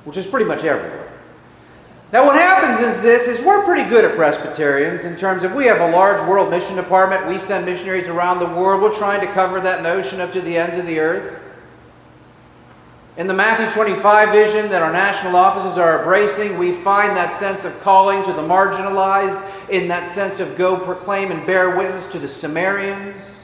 which 0.05 0.17
is 0.17 0.25
pretty 0.25 0.45
much 0.45 0.63
everywhere. 0.63 1.09
Now, 2.11 2.25
what 2.25 2.35
happens 2.35 2.79
is 2.85 3.01
this: 3.01 3.27
is 3.27 3.43
we're 3.43 3.63
pretty 3.63 3.89
good 3.89 4.05
at 4.05 4.15
Presbyterians 4.15 5.03
in 5.03 5.15
terms 5.15 5.43
of 5.43 5.55
we 5.55 5.65
have 5.65 5.81
a 5.81 5.91
large 5.91 6.21
world 6.27 6.51
mission 6.51 6.75
department. 6.75 7.27
We 7.27 7.39
send 7.39 7.65
missionaries 7.65 8.07
around 8.07 8.39
the 8.39 8.45
world. 8.45 8.81
We're 8.81 8.93
trying 8.95 9.21
to 9.21 9.33
cover 9.33 9.59
that 9.61 9.81
notion 9.81 10.21
up 10.21 10.31
to 10.33 10.41
the 10.41 10.55
ends 10.55 10.77
of 10.77 10.85
the 10.85 10.99
earth. 10.99 11.39
In 13.15 13.27
the 13.27 13.33
Matthew 13.33 13.69
25 13.69 14.29
vision 14.31 14.69
that 14.69 14.81
our 14.81 14.91
national 14.91 15.35
offices 15.35 15.77
are 15.77 15.99
embracing, 15.99 16.57
we 16.57 16.71
find 16.71 17.15
that 17.15 17.35
sense 17.35 17.63
of 17.63 17.79
calling 17.81 18.23
to 18.23 18.33
the 18.33 18.41
marginalized, 18.41 19.69
in 19.69 19.87
that 19.87 20.09
sense 20.09 20.39
of 20.39 20.57
go 20.57 20.77
proclaim 20.77 21.31
and 21.31 21.45
bear 21.45 21.77
witness 21.77 22.11
to 22.11 22.17
the 22.19 22.27
Samaritans. 22.27 23.42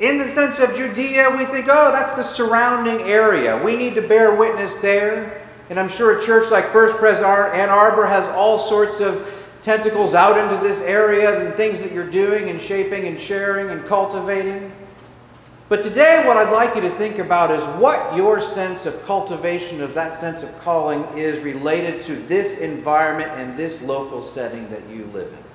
In 0.00 0.18
the 0.18 0.28
sense 0.28 0.60
of 0.60 0.76
Judea, 0.76 1.28
we 1.36 1.44
think, 1.44 1.66
oh, 1.68 1.90
that's 1.90 2.12
the 2.12 2.22
surrounding 2.22 3.00
area. 3.08 3.60
We 3.62 3.76
need 3.76 3.96
to 3.96 4.02
bear 4.02 4.32
witness 4.34 4.76
there. 4.76 5.44
And 5.70 5.78
I'm 5.78 5.88
sure 5.88 6.18
a 6.18 6.24
church 6.24 6.50
like 6.50 6.66
First 6.66 6.96
Pres 6.96 7.18
Ann 7.18 7.68
Arbor 7.68 8.06
has 8.06 8.26
all 8.28 8.58
sorts 8.58 9.00
of 9.00 9.34
tentacles 9.60 10.14
out 10.14 10.38
into 10.38 10.62
this 10.62 10.80
area 10.82 11.40
and 11.40 11.54
things 11.54 11.82
that 11.82 11.92
you're 11.92 12.08
doing 12.08 12.48
and 12.48 12.62
shaping 12.62 13.08
and 13.08 13.20
sharing 13.20 13.70
and 13.70 13.84
cultivating. 13.86 14.70
But 15.68 15.82
today, 15.82 16.22
what 16.26 16.36
I'd 16.36 16.52
like 16.52 16.76
you 16.76 16.80
to 16.82 16.90
think 16.90 17.18
about 17.18 17.50
is 17.50 17.62
what 17.80 18.16
your 18.16 18.40
sense 18.40 18.86
of 18.86 19.04
cultivation 19.04 19.82
of 19.82 19.92
that 19.94 20.14
sense 20.14 20.42
of 20.42 20.58
calling 20.60 21.04
is 21.18 21.40
related 21.40 22.00
to 22.02 22.14
this 22.14 22.60
environment 22.60 23.30
and 23.32 23.56
this 23.56 23.82
local 23.82 24.22
setting 24.22 24.70
that 24.70 24.88
you 24.88 25.04
live 25.06 25.30
in. 25.30 25.47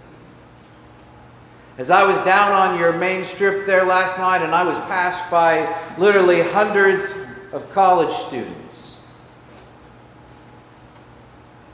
As 1.76 1.90
I 1.90 2.04
was 2.04 2.18
down 2.20 2.52
on 2.52 2.78
your 2.78 2.94
main 2.94 3.24
strip 3.24 3.66
there 3.66 3.84
last 3.84 4.20
night 4.20 4.44
and 4.44 4.54
I 4.54 4.64
was 4.64 4.78
passed 4.80 5.32
by 5.32 5.76
literally 5.98 6.42
hundreds 6.42 7.12
of 7.52 7.68
college 7.74 8.14
students, 8.14 9.12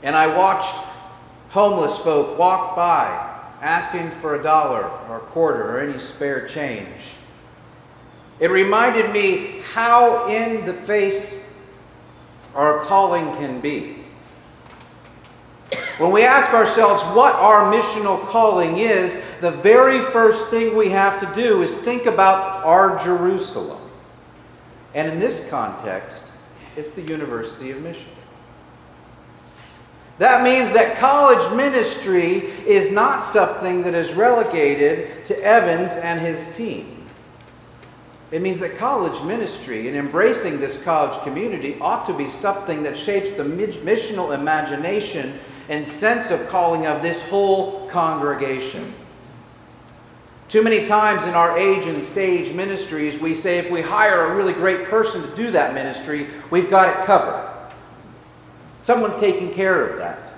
and 0.02 0.16
I 0.16 0.34
watched 0.34 0.74
homeless 1.50 1.98
folk 1.98 2.38
walk 2.38 2.76
by 2.76 3.30
asking 3.60 4.10
for 4.10 4.36
a 4.36 4.42
dollar 4.42 4.88
or 5.08 5.18
a 5.18 5.20
quarter 5.20 5.76
or 5.76 5.80
any 5.80 5.98
spare 5.98 6.46
change. 6.48 7.16
It 8.38 8.50
reminded 8.50 9.12
me 9.12 9.60
how 9.74 10.28
in 10.28 10.64
the 10.64 10.72
face 10.72 11.70
our 12.54 12.80
calling 12.84 13.26
can 13.36 13.60
be. 13.60 13.96
When 15.98 16.10
we 16.10 16.22
ask 16.22 16.54
ourselves 16.54 17.02
what 17.14 17.34
our 17.34 17.70
missional 17.70 18.18
calling 18.28 18.78
is, 18.78 19.22
the 19.40 19.50
very 19.50 20.00
first 20.00 20.48
thing 20.48 20.76
we 20.76 20.90
have 20.90 21.20
to 21.20 21.40
do 21.40 21.62
is 21.62 21.76
think 21.76 22.06
about 22.06 22.64
our 22.64 23.02
Jerusalem. 23.02 23.80
And 24.94 25.10
in 25.10 25.18
this 25.18 25.48
context, 25.48 26.32
it's 26.76 26.90
the 26.90 27.02
University 27.02 27.70
of 27.70 27.82
Michigan. 27.82 28.14
That 30.18 30.44
means 30.44 30.72
that 30.72 30.98
college 30.98 31.56
ministry 31.56 32.50
is 32.66 32.92
not 32.92 33.24
something 33.24 33.82
that 33.84 33.94
is 33.94 34.12
relegated 34.12 35.24
to 35.24 35.42
Evans 35.42 35.92
and 35.92 36.20
his 36.20 36.54
team. 36.56 37.06
It 38.30 38.42
means 38.42 38.60
that 38.60 38.76
college 38.76 39.20
ministry 39.24 39.88
and 39.88 39.96
embracing 39.96 40.60
this 40.60 40.82
college 40.84 41.18
community 41.22 41.78
ought 41.80 42.04
to 42.06 42.12
be 42.12 42.28
something 42.28 42.82
that 42.82 42.96
shapes 42.98 43.32
the 43.32 43.44
missional 43.44 44.34
imagination 44.38 45.38
and 45.70 45.88
sense 45.88 46.30
of 46.30 46.46
calling 46.48 46.86
of 46.86 47.00
this 47.00 47.26
whole 47.28 47.88
congregation. 47.88 48.92
Too 50.50 50.64
many 50.64 50.84
times 50.84 51.22
in 51.22 51.34
our 51.34 51.56
age 51.56 51.86
and 51.86 52.02
stage 52.02 52.52
ministries, 52.52 53.20
we 53.20 53.36
say 53.36 53.58
if 53.58 53.70
we 53.70 53.82
hire 53.82 54.32
a 54.32 54.34
really 54.34 54.52
great 54.52 54.86
person 54.86 55.22
to 55.22 55.36
do 55.36 55.52
that 55.52 55.74
ministry, 55.74 56.26
we've 56.50 56.68
got 56.68 56.88
it 56.88 57.06
covered. 57.06 57.48
Someone's 58.82 59.16
taking 59.16 59.52
care 59.52 59.86
of 59.86 59.98
that. 59.98 60.32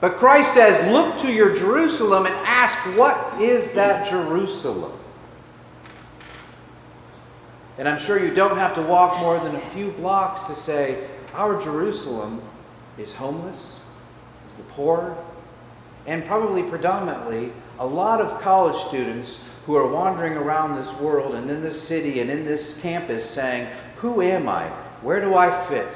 But 0.00 0.14
Christ 0.14 0.54
says, 0.54 0.90
Look 0.90 1.16
to 1.18 1.32
your 1.32 1.54
Jerusalem 1.54 2.26
and 2.26 2.34
ask, 2.34 2.76
What 2.98 3.40
is 3.40 3.74
that 3.74 4.10
Jerusalem? 4.10 4.98
And 7.78 7.88
I'm 7.88 7.98
sure 7.98 8.18
you 8.18 8.34
don't 8.34 8.56
have 8.56 8.74
to 8.74 8.82
walk 8.82 9.20
more 9.20 9.38
than 9.38 9.54
a 9.54 9.60
few 9.60 9.92
blocks 9.92 10.42
to 10.44 10.56
say, 10.56 11.06
Our 11.34 11.60
Jerusalem 11.60 12.42
is 12.98 13.12
homeless, 13.12 13.80
is 14.48 14.54
the 14.54 14.64
poor, 14.64 15.16
and 16.08 16.24
probably 16.24 16.64
predominantly 16.64 17.52
a 17.78 17.86
lot 17.86 18.20
of 18.20 18.40
college 18.40 18.76
students 18.76 19.48
who 19.66 19.74
are 19.76 19.86
wandering 19.86 20.34
around 20.34 20.76
this 20.76 20.92
world 20.94 21.34
and 21.34 21.50
in 21.50 21.62
this 21.62 21.80
city 21.80 22.20
and 22.20 22.30
in 22.30 22.44
this 22.44 22.80
campus 22.80 23.28
saying, 23.28 23.66
Who 23.96 24.22
am 24.22 24.48
I? 24.48 24.68
Where 25.02 25.20
do 25.20 25.34
I 25.34 25.50
fit? 25.64 25.94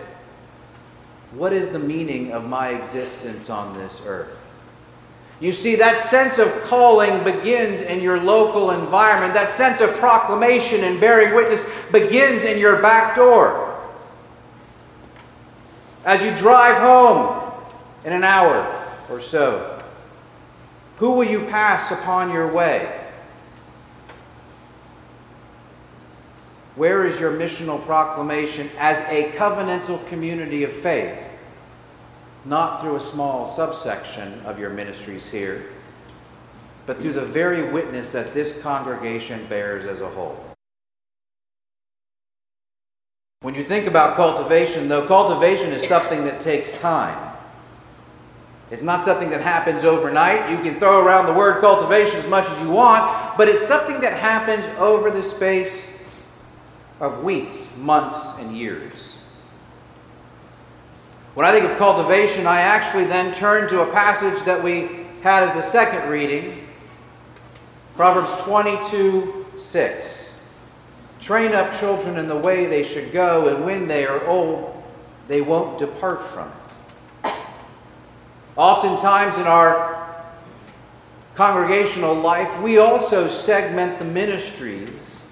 What 1.33 1.53
is 1.53 1.69
the 1.69 1.79
meaning 1.79 2.33
of 2.33 2.49
my 2.49 2.71
existence 2.71 3.51
on 3.51 3.77
this 3.77 4.03
earth? 4.07 4.35
You 5.41 5.53
see, 5.53 5.77
that 5.77 5.99
sense 5.99 6.39
of 6.39 6.49
calling 6.65 7.23
begins 7.23 7.83
in 7.83 8.01
your 8.01 8.19
local 8.19 8.73
environment. 8.73 9.35
That 9.35 9.51
sense 9.51 9.81
of 9.81 9.95
proclamation 9.97 10.83
and 10.83 11.01
bearing 11.01 11.35
witness 11.35 11.65
begins 11.93 12.43
in 12.43 12.59
your 12.59 12.83
back 12.83 13.15
door. 13.15 13.65
As 16.05 16.25
you 16.25 16.35
drive 16.35 16.81
home 16.83 17.53
in 18.05 18.13
an 18.13 18.25
hour 18.25 18.65
or 19.09 19.21
so, 19.21 19.78
who 20.99 21.13
will 21.13 21.25
you 21.25 21.47
pass 21.47 21.91
upon 21.91 22.31
your 22.31 22.53
way? 22.53 22.95
Where 26.77 27.07
is 27.07 27.19
your 27.19 27.33
missional 27.33 27.85
proclamation 27.85 28.71
as 28.79 29.01
a 29.09 29.33
covenantal 29.33 30.07
community 30.09 30.63
of 30.63 30.73
faith? 30.73 31.25
not 32.49 32.81
through 32.81 32.97
a 32.97 33.01
small 33.01 33.47
subsection 33.47 34.41
of 34.45 34.59
your 34.59 34.71
ministries 34.71 35.31
here, 35.31 35.67
but 36.87 36.99
through 36.99 37.13
the 37.13 37.25
very 37.25 37.71
witness 37.71 38.13
that 38.13 38.33
this 38.33 38.61
congregation 38.63 39.45
bears 39.47 39.85
as 39.85 40.01
a 40.01 40.09
whole. 40.09 40.39
When 43.43 43.55
you 43.55 43.63
think 43.63 43.87
about 43.87 44.17
cultivation, 44.17 44.89
though, 44.89 45.07
cultivation 45.07 45.73
is 45.73 45.87
something 45.87 46.25
that 46.25 46.41
takes 46.41 46.81
time. 46.81 47.28
It's 48.71 48.83
not 48.83 49.05
something 49.05 49.31
that 49.31 49.41
happens 49.41 49.85
overnight. 49.85 50.51
You 50.51 50.59
can 50.59 50.79
throw 50.79 51.05
around 51.05 51.27
the 51.27 51.33
word 51.33 51.61
cultivation 51.61 52.17
as 52.19 52.29
much 52.29 52.47
as 52.49 52.61
you 52.61 52.71
want, 52.71 53.37
but 53.39 53.49
it's 53.49 53.67
something 53.67 54.01
that 54.01 54.13
happens 54.13 54.69
over 54.79 55.11
the 55.11 55.23
space 55.23 56.39
of 57.01 57.25
weeks, 57.25 57.67
months, 57.79 58.39
and 58.39 58.55
years. 58.55 59.15
When 61.35 61.47
I 61.47 61.53
think 61.53 61.71
of 61.71 61.79
cultivation, 61.79 62.47
I 62.47 62.61
actually 62.61 63.05
then 63.05 63.33
turn 63.33 63.69
to 63.71 63.83
a 63.83 63.93
passage 63.93 64.43
that 64.45 64.63
we 64.63 65.07
had 65.23 65.45
as 65.45 65.55
the 65.55 65.63
second 65.63 66.11
reading 66.11 66.67
Proverbs 67.97 68.35
22 68.43 69.47
6. 69.57 70.49
Train 71.21 71.53
up 71.53 71.73
children 71.73 72.17
in 72.17 72.29
the 72.29 72.37
way 72.37 72.67
they 72.67 72.85
should 72.85 73.13
go, 73.13 73.49
and 73.49 73.65
when 73.65 73.89
they 73.89 74.07
are 74.07 74.25
old, 74.27 74.83
they 75.27 75.41
won't 75.41 75.79
depart 75.79 76.25
from 76.27 76.49
it. 76.49 76.68
Oftentimes 78.59 79.39
in 79.39 79.47
our 79.47 80.05
congregational 81.37 82.13
life, 82.13 82.61
we 82.61 82.79
also 82.79 83.29
segment 83.29 84.01
the 84.01 84.05
ministries 84.05 85.25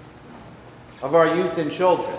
of 1.03 1.13
our 1.13 1.35
youth 1.35 1.57
and 1.57 1.69
children. 1.69 2.15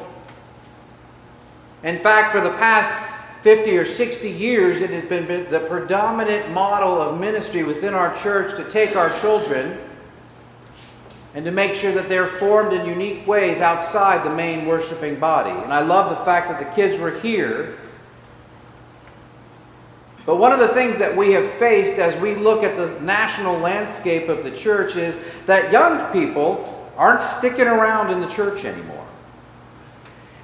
In 1.83 1.99
fact, 2.01 2.33
for 2.33 2.43
the 2.43 2.51
past 2.51 3.03
50 3.43 3.79
or 3.79 3.87
60 3.87 4.29
years, 4.29 4.83
it 4.83 4.91
has 4.91 5.03
been 5.05 5.27
the 5.51 5.61
predominant 5.61 6.53
model 6.53 7.01
of 7.01 7.19
ministry 7.19 7.65
within 7.65 7.95
our 7.95 8.15
church 8.17 8.55
to 8.57 8.69
take 8.69 8.95
our 8.95 9.09
children 9.21 9.79
and 11.35 11.43
to 11.43 11.51
make 11.51 11.75
sure 11.75 11.93
that 11.93 12.11
they're 12.11 12.27
formed 12.27 12.75
in 12.75 12.85
unique 12.85 13.27
ways 13.27 13.63
outside 13.63 14.27
the 14.27 14.35
main 14.35 14.67
worshiping 14.67 15.19
body. 15.19 15.59
And 15.63 15.73
I 15.73 15.81
love 15.81 16.11
the 16.11 16.23
fact 16.25 16.51
that 16.51 16.59
the 16.59 16.71
kids 16.75 16.99
were 16.99 17.19
here. 17.21 17.79
But 20.29 20.37
one 20.37 20.53
of 20.53 20.59
the 20.59 20.69
things 20.69 20.99
that 20.99 21.17
we 21.17 21.33
have 21.33 21.51
faced 21.53 21.95
as 21.95 22.15
we 22.21 22.35
look 22.35 22.63
at 22.63 22.77
the 22.77 23.01
national 23.01 23.57
landscape 23.61 24.29
of 24.29 24.45
the 24.45 24.51
church 24.51 24.95
is 24.95 25.25
that 25.47 25.73
young 25.73 26.13
people 26.13 26.69
aren't 26.99 27.23
sticking 27.23 27.67
around 27.67 28.11
in 28.11 28.21
the 28.21 28.27
church 28.27 28.67
anymore. 28.67 29.07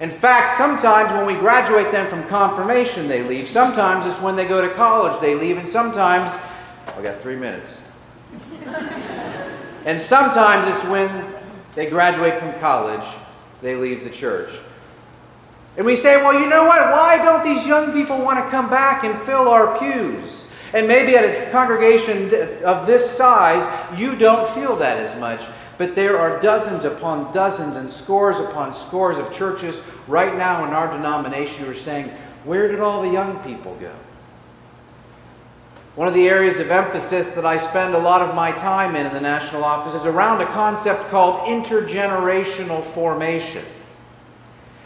In 0.00 0.08
fact, 0.08 0.56
sometimes 0.56 1.12
when 1.12 1.26
we 1.26 1.34
graduate 1.34 1.92
them 1.92 2.08
from 2.08 2.26
confirmation, 2.28 3.08
they 3.08 3.24
leave. 3.24 3.46
Sometimes 3.46 4.06
it's 4.06 4.22
when 4.22 4.36
they 4.36 4.46
go 4.46 4.66
to 4.66 4.72
college, 4.72 5.20
they 5.20 5.34
leave. 5.34 5.58
And 5.58 5.68
sometimes, 5.68 6.34
I've 6.86 7.04
got 7.04 7.20
three 7.20 7.36
minutes. 7.36 7.78
And 9.84 10.00
sometimes 10.00 10.66
it's 10.66 10.82
when 10.86 11.10
they 11.74 11.90
graduate 11.90 12.36
from 12.36 12.58
college, 12.58 13.06
they 13.60 13.74
leave 13.74 14.02
the 14.02 14.08
church. 14.08 14.58
And 15.76 15.84
we 15.84 15.96
say, 15.96 16.16
well, 16.16 16.38
you 16.38 16.48
know 16.48 16.64
what? 16.64 16.80
Why 16.92 17.18
don't 17.22 17.42
these 17.42 17.66
young 17.66 17.92
people 17.92 18.20
want 18.20 18.38
to 18.38 18.50
come 18.50 18.70
back 18.70 19.04
and 19.04 19.18
fill 19.20 19.48
our 19.48 19.78
pews? 19.78 20.54
And 20.72 20.86
maybe 20.86 21.16
at 21.16 21.24
a 21.24 21.50
congregation 21.50 22.24
of 22.64 22.86
this 22.86 23.08
size, 23.08 23.66
you 23.98 24.16
don't 24.16 24.48
feel 24.50 24.76
that 24.76 24.98
as 24.98 25.18
much. 25.18 25.46
But 25.78 25.96
there 25.96 26.18
are 26.18 26.40
dozens 26.40 26.84
upon 26.84 27.32
dozens 27.32 27.76
and 27.76 27.90
scores 27.90 28.38
upon 28.38 28.74
scores 28.74 29.18
of 29.18 29.32
churches 29.32 29.82
right 30.06 30.36
now 30.36 30.64
in 30.64 30.72
our 30.72 30.96
denomination 30.96 31.64
who 31.64 31.72
are 31.72 31.74
saying, 31.74 32.06
where 32.44 32.68
did 32.68 32.80
all 32.80 33.02
the 33.02 33.10
young 33.10 33.38
people 33.40 33.74
go? 33.80 33.92
One 35.96 36.08
of 36.08 36.14
the 36.14 36.28
areas 36.28 36.58
of 36.58 36.70
emphasis 36.70 37.32
that 37.36 37.46
I 37.46 37.56
spend 37.56 37.94
a 37.94 37.98
lot 37.98 38.20
of 38.20 38.34
my 38.34 38.50
time 38.52 38.96
in 38.96 39.06
in 39.06 39.12
the 39.12 39.20
national 39.20 39.64
office 39.64 39.94
is 39.94 40.06
around 40.06 40.40
a 40.40 40.46
concept 40.46 41.08
called 41.08 41.40
intergenerational 41.48 42.82
formation. 42.82 43.64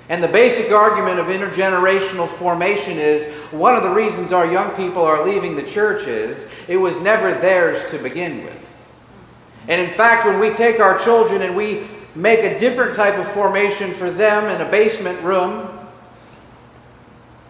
And 0.09 0.23
the 0.23 0.29
basic 0.29 0.73
argument 0.73 1.21
of 1.21 1.27
intergenerational 1.27 2.29
formation 2.29 2.97
is 2.99 3.33
one 3.53 3.77
of 3.77 3.83
the 3.83 3.91
reasons 3.91 4.33
our 4.33 4.51
young 4.51 4.75
people 4.75 5.03
are 5.03 5.25
leaving 5.25 5.55
the 5.55 5.63
church 5.63 6.07
is 6.07 6.53
it 6.67 6.79
was 6.79 7.01
never 7.01 7.33
theirs 7.33 7.91
to 7.91 7.99
begin 7.99 8.43
with. 8.45 8.65
And 9.69 9.81
in 9.81 9.91
fact, 9.91 10.25
when 10.25 10.41
we 10.41 10.51
take 10.51 10.81
our 10.81 10.99
children 10.99 11.43
and 11.43 11.55
we 11.55 11.87
make 12.15 12.41
a 12.41 12.59
different 12.59 12.97
type 12.97 13.19
of 13.19 13.29
formation 13.29 13.93
for 13.93 14.11
them 14.11 14.45
in 14.45 14.67
a 14.67 14.71
basement 14.71 15.21
room, 15.21 15.69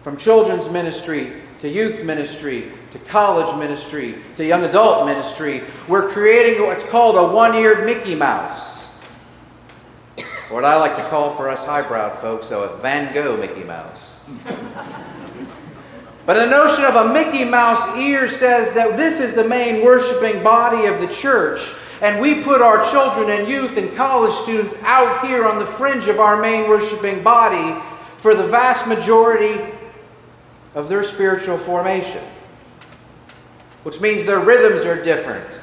from 0.03 0.17
children's 0.17 0.69
ministry 0.69 1.31
to 1.59 1.69
youth 1.69 2.03
ministry 2.03 2.71
to 2.91 2.99
college 2.99 3.55
ministry, 3.57 4.15
to 4.35 4.45
young 4.45 4.63
adult 4.63 5.05
ministry. 5.05 5.61
We're 5.87 6.09
creating 6.09 6.65
what's 6.65 6.83
called 6.83 7.15
a 7.15 7.33
one 7.33 7.53
eared 7.53 7.85
Mickey 7.85 8.15
Mouse. 8.15 8.78
Or 10.49 10.55
what 10.55 10.65
I 10.65 10.75
like 10.77 10.95
to 10.95 11.03
call 11.09 11.35
for 11.35 11.49
us 11.49 11.65
highbrow 11.65 12.11
folks, 12.15 12.51
a 12.51 12.75
Van 12.81 13.13
Gogh 13.13 13.37
Mickey 13.37 13.63
Mouse. 13.63 14.25
but 16.25 16.33
the 16.33 16.47
notion 16.47 16.85
of 16.85 16.95
a 16.95 17.13
Mickey 17.13 17.43
Mouse 17.43 17.95
ear 17.97 18.27
says 18.27 18.73
that 18.73 18.97
this 18.97 19.19
is 19.19 19.33
the 19.33 19.47
main 19.47 19.83
worshiping 19.83 20.43
body 20.43 20.85
of 20.85 20.99
the 21.01 21.07
church. 21.07 21.73
And 22.01 22.21
we 22.21 22.43
put 22.43 22.61
our 22.61 22.89
children 22.89 23.29
and 23.29 23.47
youth 23.47 23.77
and 23.77 23.95
college 23.95 24.33
students 24.33 24.81
out 24.83 25.25
here 25.25 25.45
on 25.45 25.59
the 25.59 25.65
fringe 25.65 26.07
of 26.07 26.19
our 26.19 26.41
main 26.41 26.69
worshiping 26.69 27.21
body 27.21 27.79
for 28.17 28.35
the 28.35 28.47
vast 28.47 28.87
majority 28.87 29.61
of 30.75 30.89
their 30.89 31.03
spiritual 31.03 31.57
formation 31.57 32.23
which 33.83 34.01
means 34.01 34.25
their 34.25 34.39
rhythms 34.39 34.85
are 34.85 35.01
different. 35.01 35.59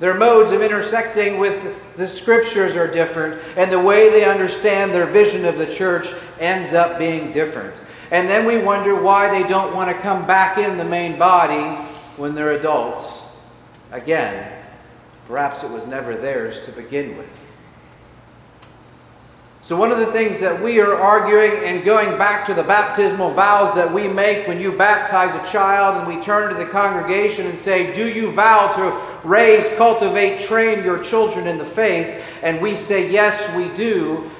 Their 0.00 0.14
modes 0.14 0.52
of 0.52 0.62
intersecting 0.62 1.38
with 1.38 1.96
the 1.96 2.06
scriptures 2.06 2.76
are 2.76 2.86
different, 2.86 3.42
and 3.56 3.70
the 3.70 3.80
way 3.80 4.10
they 4.10 4.24
understand 4.24 4.92
their 4.92 5.06
vision 5.06 5.44
of 5.44 5.58
the 5.58 5.66
church 5.66 6.14
ends 6.38 6.72
up 6.72 6.98
being 6.98 7.32
different. 7.32 7.80
And 8.10 8.28
then 8.28 8.46
we 8.46 8.58
wonder 8.58 9.00
why 9.00 9.28
they 9.28 9.46
don't 9.48 9.74
want 9.74 9.90
to 9.90 10.02
come 10.02 10.26
back 10.26 10.56
in 10.56 10.78
the 10.78 10.84
main 10.84 11.18
body 11.18 11.76
when 12.16 12.34
they're 12.34 12.52
adults. 12.52 13.26
Again, 13.90 14.52
perhaps 15.26 15.64
it 15.64 15.70
was 15.70 15.86
never 15.86 16.16
theirs 16.16 16.60
to 16.60 16.72
begin 16.72 17.16
with. 17.18 17.37
So, 19.68 19.76
one 19.76 19.92
of 19.92 19.98
the 19.98 20.06
things 20.06 20.40
that 20.40 20.62
we 20.62 20.80
are 20.80 20.94
arguing 20.94 21.62
and 21.62 21.84
going 21.84 22.16
back 22.16 22.46
to 22.46 22.54
the 22.54 22.62
baptismal 22.62 23.32
vows 23.32 23.74
that 23.74 23.92
we 23.92 24.08
make 24.08 24.48
when 24.48 24.58
you 24.58 24.72
baptize 24.72 25.34
a 25.34 25.52
child 25.52 25.98
and 25.98 26.08
we 26.08 26.22
turn 26.22 26.48
to 26.48 26.54
the 26.54 26.64
congregation 26.64 27.46
and 27.46 27.58
say, 27.58 27.92
Do 27.92 28.08
you 28.08 28.32
vow 28.32 28.68
to 28.76 29.28
raise, 29.28 29.68
cultivate, 29.76 30.40
train 30.40 30.82
your 30.82 31.04
children 31.04 31.46
in 31.46 31.58
the 31.58 31.66
faith? 31.66 32.24
And 32.42 32.62
we 32.62 32.76
say, 32.76 33.12
Yes, 33.12 33.54
we 33.54 33.68
do. 33.76 34.30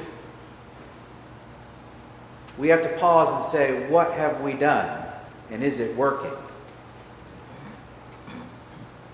We 2.56 2.68
have 2.68 2.82
to 2.84 2.96
pause 2.96 3.34
and 3.34 3.44
say, 3.44 3.86
What 3.90 4.12
have 4.12 4.40
we 4.40 4.54
done? 4.54 5.06
And 5.50 5.62
is 5.62 5.78
it 5.78 5.94
working? 5.94 6.32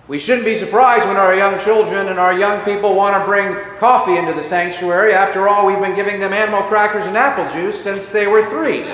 We 0.06 0.18
shouldn't 0.18 0.44
be 0.44 0.54
surprised 0.54 1.06
when 1.06 1.16
our 1.16 1.34
young 1.34 1.58
children 1.60 2.08
and 2.08 2.18
our 2.18 2.38
young 2.38 2.62
people 2.64 2.94
want 2.94 3.16
to 3.16 3.24
bring 3.24 3.56
coffee 3.78 4.18
into 4.18 4.34
the 4.34 4.42
sanctuary. 4.42 5.14
After 5.14 5.48
all, 5.48 5.66
we've 5.66 5.78
been 5.78 5.94
giving 5.94 6.20
them 6.20 6.34
animal 6.34 6.62
crackers 6.64 7.06
and 7.06 7.16
apple 7.16 7.50
juice 7.50 7.82
since 7.82 8.10
they 8.10 8.26
were 8.26 8.44
three. 8.50 8.84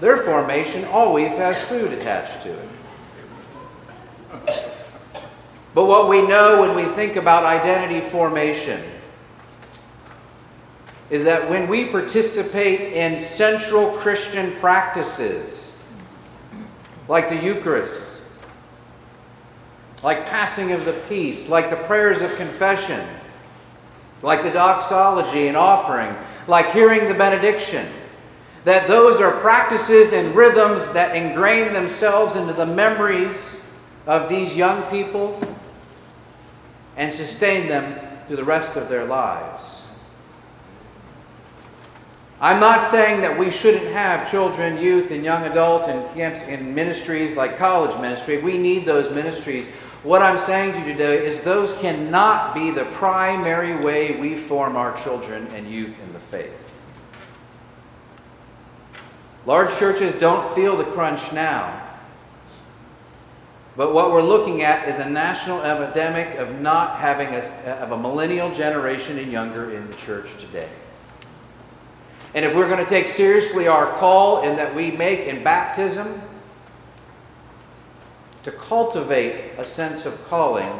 Their 0.00 0.16
formation 0.16 0.84
always 0.86 1.36
has 1.36 1.62
food 1.62 1.92
attached 1.92 2.42
to 2.42 2.50
it. 2.50 2.68
But 5.74 5.84
what 5.84 6.08
we 6.08 6.26
know 6.26 6.60
when 6.60 6.74
we 6.74 6.84
think 6.94 7.14
about 7.14 7.44
identity 7.44 8.00
formation 8.00 8.80
is 11.08 11.22
that 11.24 11.48
when 11.48 11.68
we 11.68 11.84
participate 11.84 12.92
in 12.94 13.18
central 13.18 13.92
Christian 13.92 14.52
practices 14.56 15.88
like 17.06 17.28
the 17.28 17.36
Eucharist, 17.36 18.17
like 20.02 20.26
passing 20.26 20.72
of 20.72 20.84
the 20.84 20.92
peace, 21.08 21.48
like 21.48 21.70
the 21.70 21.76
prayers 21.76 22.20
of 22.20 22.34
confession, 22.36 23.04
like 24.22 24.42
the 24.42 24.50
doxology 24.50 25.48
and 25.48 25.56
offering, 25.56 26.14
like 26.46 26.70
hearing 26.72 27.08
the 27.08 27.14
benediction. 27.14 27.86
That 28.64 28.88
those 28.88 29.20
are 29.20 29.32
practices 29.40 30.12
and 30.12 30.34
rhythms 30.34 30.92
that 30.92 31.16
ingrain 31.16 31.72
themselves 31.72 32.36
into 32.36 32.52
the 32.52 32.66
memories 32.66 33.80
of 34.06 34.28
these 34.28 34.56
young 34.56 34.82
people 34.84 35.40
and 36.96 37.12
sustain 37.12 37.68
them 37.68 37.98
through 38.26 38.36
the 38.36 38.44
rest 38.44 38.76
of 38.76 38.88
their 38.88 39.04
lives. 39.04 39.86
I'm 42.40 42.60
not 42.60 42.84
saying 42.84 43.20
that 43.22 43.36
we 43.36 43.50
shouldn't 43.50 43.92
have 43.92 44.30
children, 44.30 44.78
youth, 44.78 45.10
and 45.10 45.24
young 45.24 45.44
adult 45.44 45.88
and 45.88 46.08
camps 46.14 46.40
and 46.42 46.72
ministries 46.72 47.36
like 47.36 47.58
college 47.58 47.98
ministry. 48.00 48.38
We 48.38 48.58
need 48.58 48.84
those 48.84 49.12
ministries. 49.12 49.72
What 50.04 50.22
I'm 50.22 50.38
saying 50.38 50.74
to 50.74 50.78
you 50.78 50.92
today 50.92 51.26
is 51.26 51.40
those 51.40 51.72
cannot 51.78 52.54
be 52.54 52.70
the 52.70 52.84
primary 52.84 53.76
way 53.84 54.18
we 54.20 54.36
form 54.36 54.76
our 54.76 54.96
children 55.02 55.48
and 55.54 55.68
youth 55.68 56.00
in 56.00 56.12
the 56.12 56.20
faith. 56.20 56.64
Large 59.44 59.76
churches 59.76 60.14
don't 60.14 60.54
feel 60.54 60.76
the 60.76 60.84
crunch 60.84 61.32
now. 61.32 61.84
But 63.76 63.92
what 63.92 64.12
we're 64.12 64.22
looking 64.22 64.62
at 64.62 64.88
is 64.88 64.98
a 64.98 65.08
national 65.08 65.62
epidemic 65.62 66.36
of 66.36 66.60
not 66.60 66.98
having 66.98 67.28
a, 67.28 67.40
of 67.80 67.92
a 67.92 67.98
millennial 67.98 68.52
generation 68.52 69.18
and 69.18 69.32
younger 69.32 69.70
in 69.72 69.88
the 69.88 69.94
church 69.94 70.36
today. 70.38 70.68
And 72.34 72.44
if 72.44 72.54
we're 72.54 72.68
going 72.68 72.84
to 72.84 72.88
take 72.88 73.08
seriously 73.08 73.66
our 73.66 73.86
call 73.98 74.42
in 74.42 74.56
that 74.56 74.74
we 74.74 74.92
make 74.92 75.20
in 75.20 75.42
baptism 75.42 76.20
to 78.48 78.56
cultivate 78.56 79.52
a 79.58 79.64
sense 79.64 80.06
of 80.06 80.26
calling, 80.28 80.70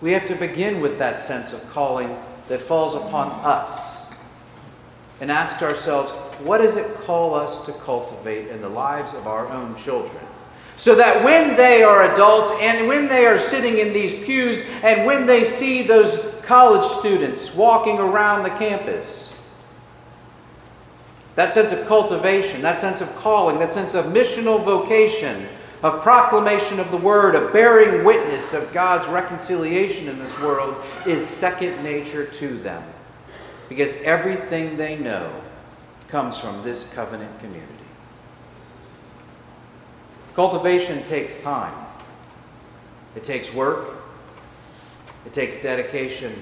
we 0.00 0.12
have 0.12 0.26
to 0.26 0.34
begin 0.34 0.80
with 0.80 0.98
that 0.98 1.20
sense 1.20 1.52
of 1.52 1.62
calling 1.68 2.08
that 2.48 2.58
falls 2.58 2.94
upon 2.94 3.28
us 3.44 4.24
and 5.20 5.30
ask 5.30 5.60
ourselves, 5.60 6.12
what 6.40 6.58
does 6.58 6.78
it 6.78 6.94
call 6.94 7.34
us 7.34 7.66
to 7.66 7.72
cultivate 7.72 8.48
in 8.48 8.62
the 8.62 8.68
lives 8.68 9.12
of 9.12 9.26
our 9.26 9.46
own 9.48 9.76
children? 9.76 10.24
So 10.78 10.94
that 10.94 11.22
when 11.22 11.56
they 11.56 11.82
are 11.82 12.10
adults 12.14 12.52
and 12.60 12.88
when 12.88 13.06
they 13.06 13.26
are 13.26 13.38
sitting 13.38 13.76
in 13.76 13.92
these 13.92 14.24
pews 14.24 14.66
and 14.82 15.06
when 15.06 15.26
they 15.26 15.44
see 15.44 15.82
those 15.82 16.40
college 16.42 16.86
students 16.86 17.54
walking 17.54 17.98
around 17.98 18.44
the 18.44 18.50
campus, 18.50 19.30
that 21.34 21.52
sense 21.52 21.70
of 21.70 21.86
cultivation, 21.86 22.62
that 22.62 22.78
sense 22.78 23.02
of 23.02 23.14
calling, 23.16 23.58
that 23.58 23.74
sense 23.74 23.92
of 23.92 24.06
missional 24.06 24.64
vocation, 24.64 25.46
of 25.84 26.02
proclamation 26.02 26.80
of 26.80 26.90
the 26.90 26.96
word, 26.96 27.34
of 27.34 27.52
bearing 27.52 28.04
witness 28.04 28.54
of 28.54 28.72
God's 28.72 29.06
reconciliation 29.06 30.08
in 30.08 30.18
this 30.18 30.40
world 30.40 30.82
is 31.06 31.28
second 31.28 31.84
nature 31.84 32.24
to 32.24 32.48
them. 32.56 32.82
Because 33.68 33.92
everything 34.02 34.78
they 34.78 34.96
know 34.98 35.30
comes 36.08 36.38
from 36.38 36.62
this 36.62 36.90
covenant 36.94 37.38
community. 37.38 37.70
Cultivation 40.34 41.02
takes 41.02 41.38
time, 41.42 41.74
it 43.14 43.22
takes 43.22 43.52
work, 43.52 43.90
it 45.26 45.34
takes 45.34 45.62
dedication, 45.62 46.32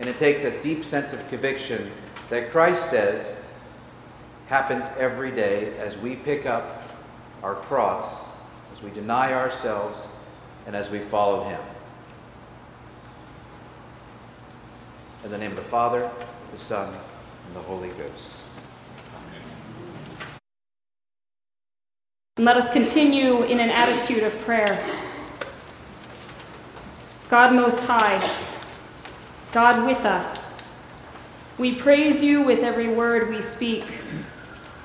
and 0.00 0.08
it 0.08 0.16
takes 0.16 0.42
a 0.42 0.62
deep 0.62 0.86
sense 0.86 1.12
of 1.12 1.28
conviction 1.28 1.90
that 2.30 2.50
Christ 2.50 2.88
says 2.88 3.54
happens 4.46 4.88
every 4.98 5.32
day 5.32 5.76
as 5.76 5.98
we 5.98 6.16
pick 6.16 6.46
up 6.46 6.85
our 7.42 7.54
cross, 7.54 8.28
as 8.72 8.82
we 8.82 8.90
deny 8.90 9.32
ourselves, 9.32 10.08
and 10.66 10.74
as 10.74 10.90
we 10.90 10.98
follow 10.98 11.44
Him. 11.44 11.60
In 15.24 15.30
the 15.30 15.38
name 15.38 15.50
of 15.50 15.56
the 15.56 15.62
Father, 15.62 16.10
the 16.52 16.58
Son, 16.58 16.92
and 17.46 17.56
the 17.56 17.60
Holy 17.60 17.88
Ghost. 17.90 18.38
Let 22.38 22.56
us 22.56 22.70
continue 22.70 23.44
in 23.44 23.60
an 23.60 23.70
attitude 23.70 24.22
of 24.22 24.38
prayer. 24.40 24.84
God 27.30 27.54
Most 27.54 27.82
High, 27.84 28.22
God 29.52 29.86
with 29.86 30.04
us, 30.04 30.54
we 31.58 31.74
praise 31.74 32.22
you 32.22 32.42
with 32.42 32.60
every 32.60 32.88
word 32.88 33.30
we 33.30 33.40
speak, 33.40 33.84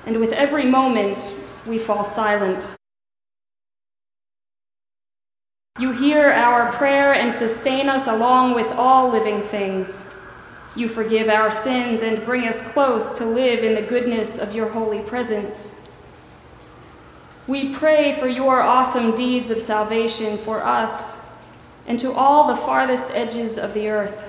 and 0.06 0.18
with 0.18 0.32
every 0.32 0.64
moment 0.64 1.30
we 1.66 1.78
fall 1.78 2.04
silent. 2.04 2.76
You 5.78 5.92
hear 5.92 6.30
our 6.30 6.70
prayer 6.72 7.14
and 7.14 7.32
sustain 7.32 7.88
us 7.88 8.06
along 8.06 8.54
with 8.54 8.70
all 8.72 9.10
living 9.10 9.40
things. 9.40 10.06
You 10.74 10.88
forgive 10.88 11.28
our 11.28 11.50
sins 11.50 12.02
and 12.02 12.24
bring 12.24 12.46
us 12.46 12.60
close 12.62 13.16
to 13.18 13.24
live 13.24 13.64
in 13.64 13.74
the 13.74 13.82
goodness 13.82 14.38
of 14.38 14.54
your 14.54 14.68
holy 14.68 15.00
presence. 15.00 15.90
We 17.46 17.74
pray 17.74 18.18
for 18.20 18.28
your 18.28 18.60
awesome 18.60 19.14
deeds 19.16 19.50
of 19.50 19.60
salvation 19.60 20.38
for 20.38 20.62
us 20.62 21.20
and 21.86 21.98
to 22.00 22.12
all 22.12 22.46
the 22.46 22.56
farthest 22.56 23.12
edges 23.14 23.58
of 23.58 23.74
the 23.74 23.88
earth. 23.88 24.28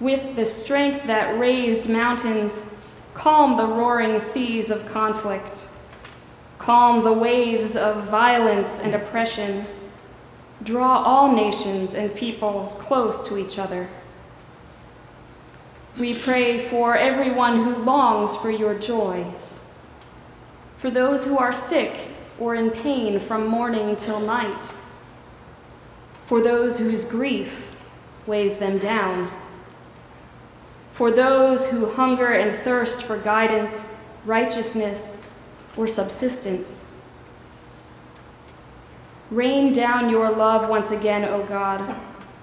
With 0.00 0.34
the 0.36 0.44
strength 0.44 1.06
that 1.06 1.38
raised 1.38 1.88
mountains, 1.88 2.74
calm 3.14 3.56
the 3.56 3.66
roaring 3.66 4.18
seas 4.18 4.70
of 4.70 4.90
conflict, 4.90 5.68
calm 6.62 7.02
the 7.02 7.12
waves 7.12 7.74
of 7.74 8.04
violence 8.04 8.78
and 8.78 8.94
oppression, 8.94 9.66
draw 10.62 11.02
all 11.02 11.32
nations 11.32 11.92
and 11.92 12.14
peoples 12.14 12.74
close 12.74 13.26
to 13.26 13.36
each 13.36 13.58
other. 13.58 13.88
We 15.98 16.16
pray 16.16 16.68
for 16.68 16.96
everyone 16.96 17.64
who 17.64 17.82
longs 17.82 18.36
for 18.36 18.48
your 18.48 18.78
joy. 18.78 19.26
For 20.78 20.88
those 20.88 21.24
who 21.24 21.36
are 21.36 21.52
sick 21.52 21.92
or 22.38 22.54
in 22.54 22.70
pain 22.70 23.18
from 23.18 23.48
morning 23.48 23.96
till 23.96 24.20
night, 24.20 24.72
for 26.26 26.40
those 26.40 26.78
whose 26.78 27.04
grief 27.04 27.76
weighs 28.28 28.58
them 28.58 28.78
down, 28.78 29.30
for 30.94 31.10
those 31.10 31.66
who 31.66 31.90
hunger 31.90 32.32
and 32.34 32.56
thirst 32.62 33.02
for 33.02 33.18
guidance, 33.18 33.92
righteousness, 34.24 35.21
or 35.76 35.86
subsistence. 35.86 36.92
Rain 39.30 39.72
down 39.72 40.10
your 40.10 40.30
love 40.30 40.68
once 40.68 40.90
again, 40.90 41.24
O 41.24 41.42
God. 41.44 41.96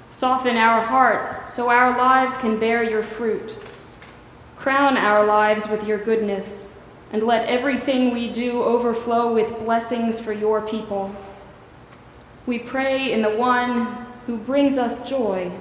Soften 0.09 0.57
our 0.57 0.81
hearts 0.81 1.53
so 1.53 1.69
our 1.69 1.97
lives 1.97 2.37
can 2.37 2.59
bear 2.59 2.83
your 2.83 3.03
fruit. 3.03 3.57
Crown 4.57 4.97
our 4.97 5.23
lives 5.25 5.67
with 5.69 5.85
your 5.87 5.97
goodness 5.97 6.81
and 7.13 7.23
let 7.23 7.47
everything 7.47 8.11
we 8.11 8.29
do 8.31 8.63
overflow 8.63 9.33
with 9.33 9.59
blessings 9.59 10.19
for 10.19 10.33
your 10.33 10.61
people. 10.67 11.15
We 12.45 12.59
pray 12.59 13.13
in 13.13 13.21
the 13.21 13.35
one 13.35 13.85
who 14.25 14.37
brings 14.37 14.77
us 14.77 15.07
joy, 15.07 15.51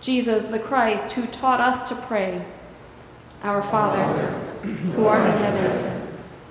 Jesus 0.00 0.46
the 0.46 0.58
Christ, 0.58 1.12
who 1.12 1.26
taught 1.26 1.60
us 1.60 1.88
to 1.88 1.94
pray. 1.94 2.44
Our 3.42 3.62
Father, 3.62 4.02
who 4.94 5.06
art 5.06 5.24
in 5.24 5.36
heaven, 5.38 5.95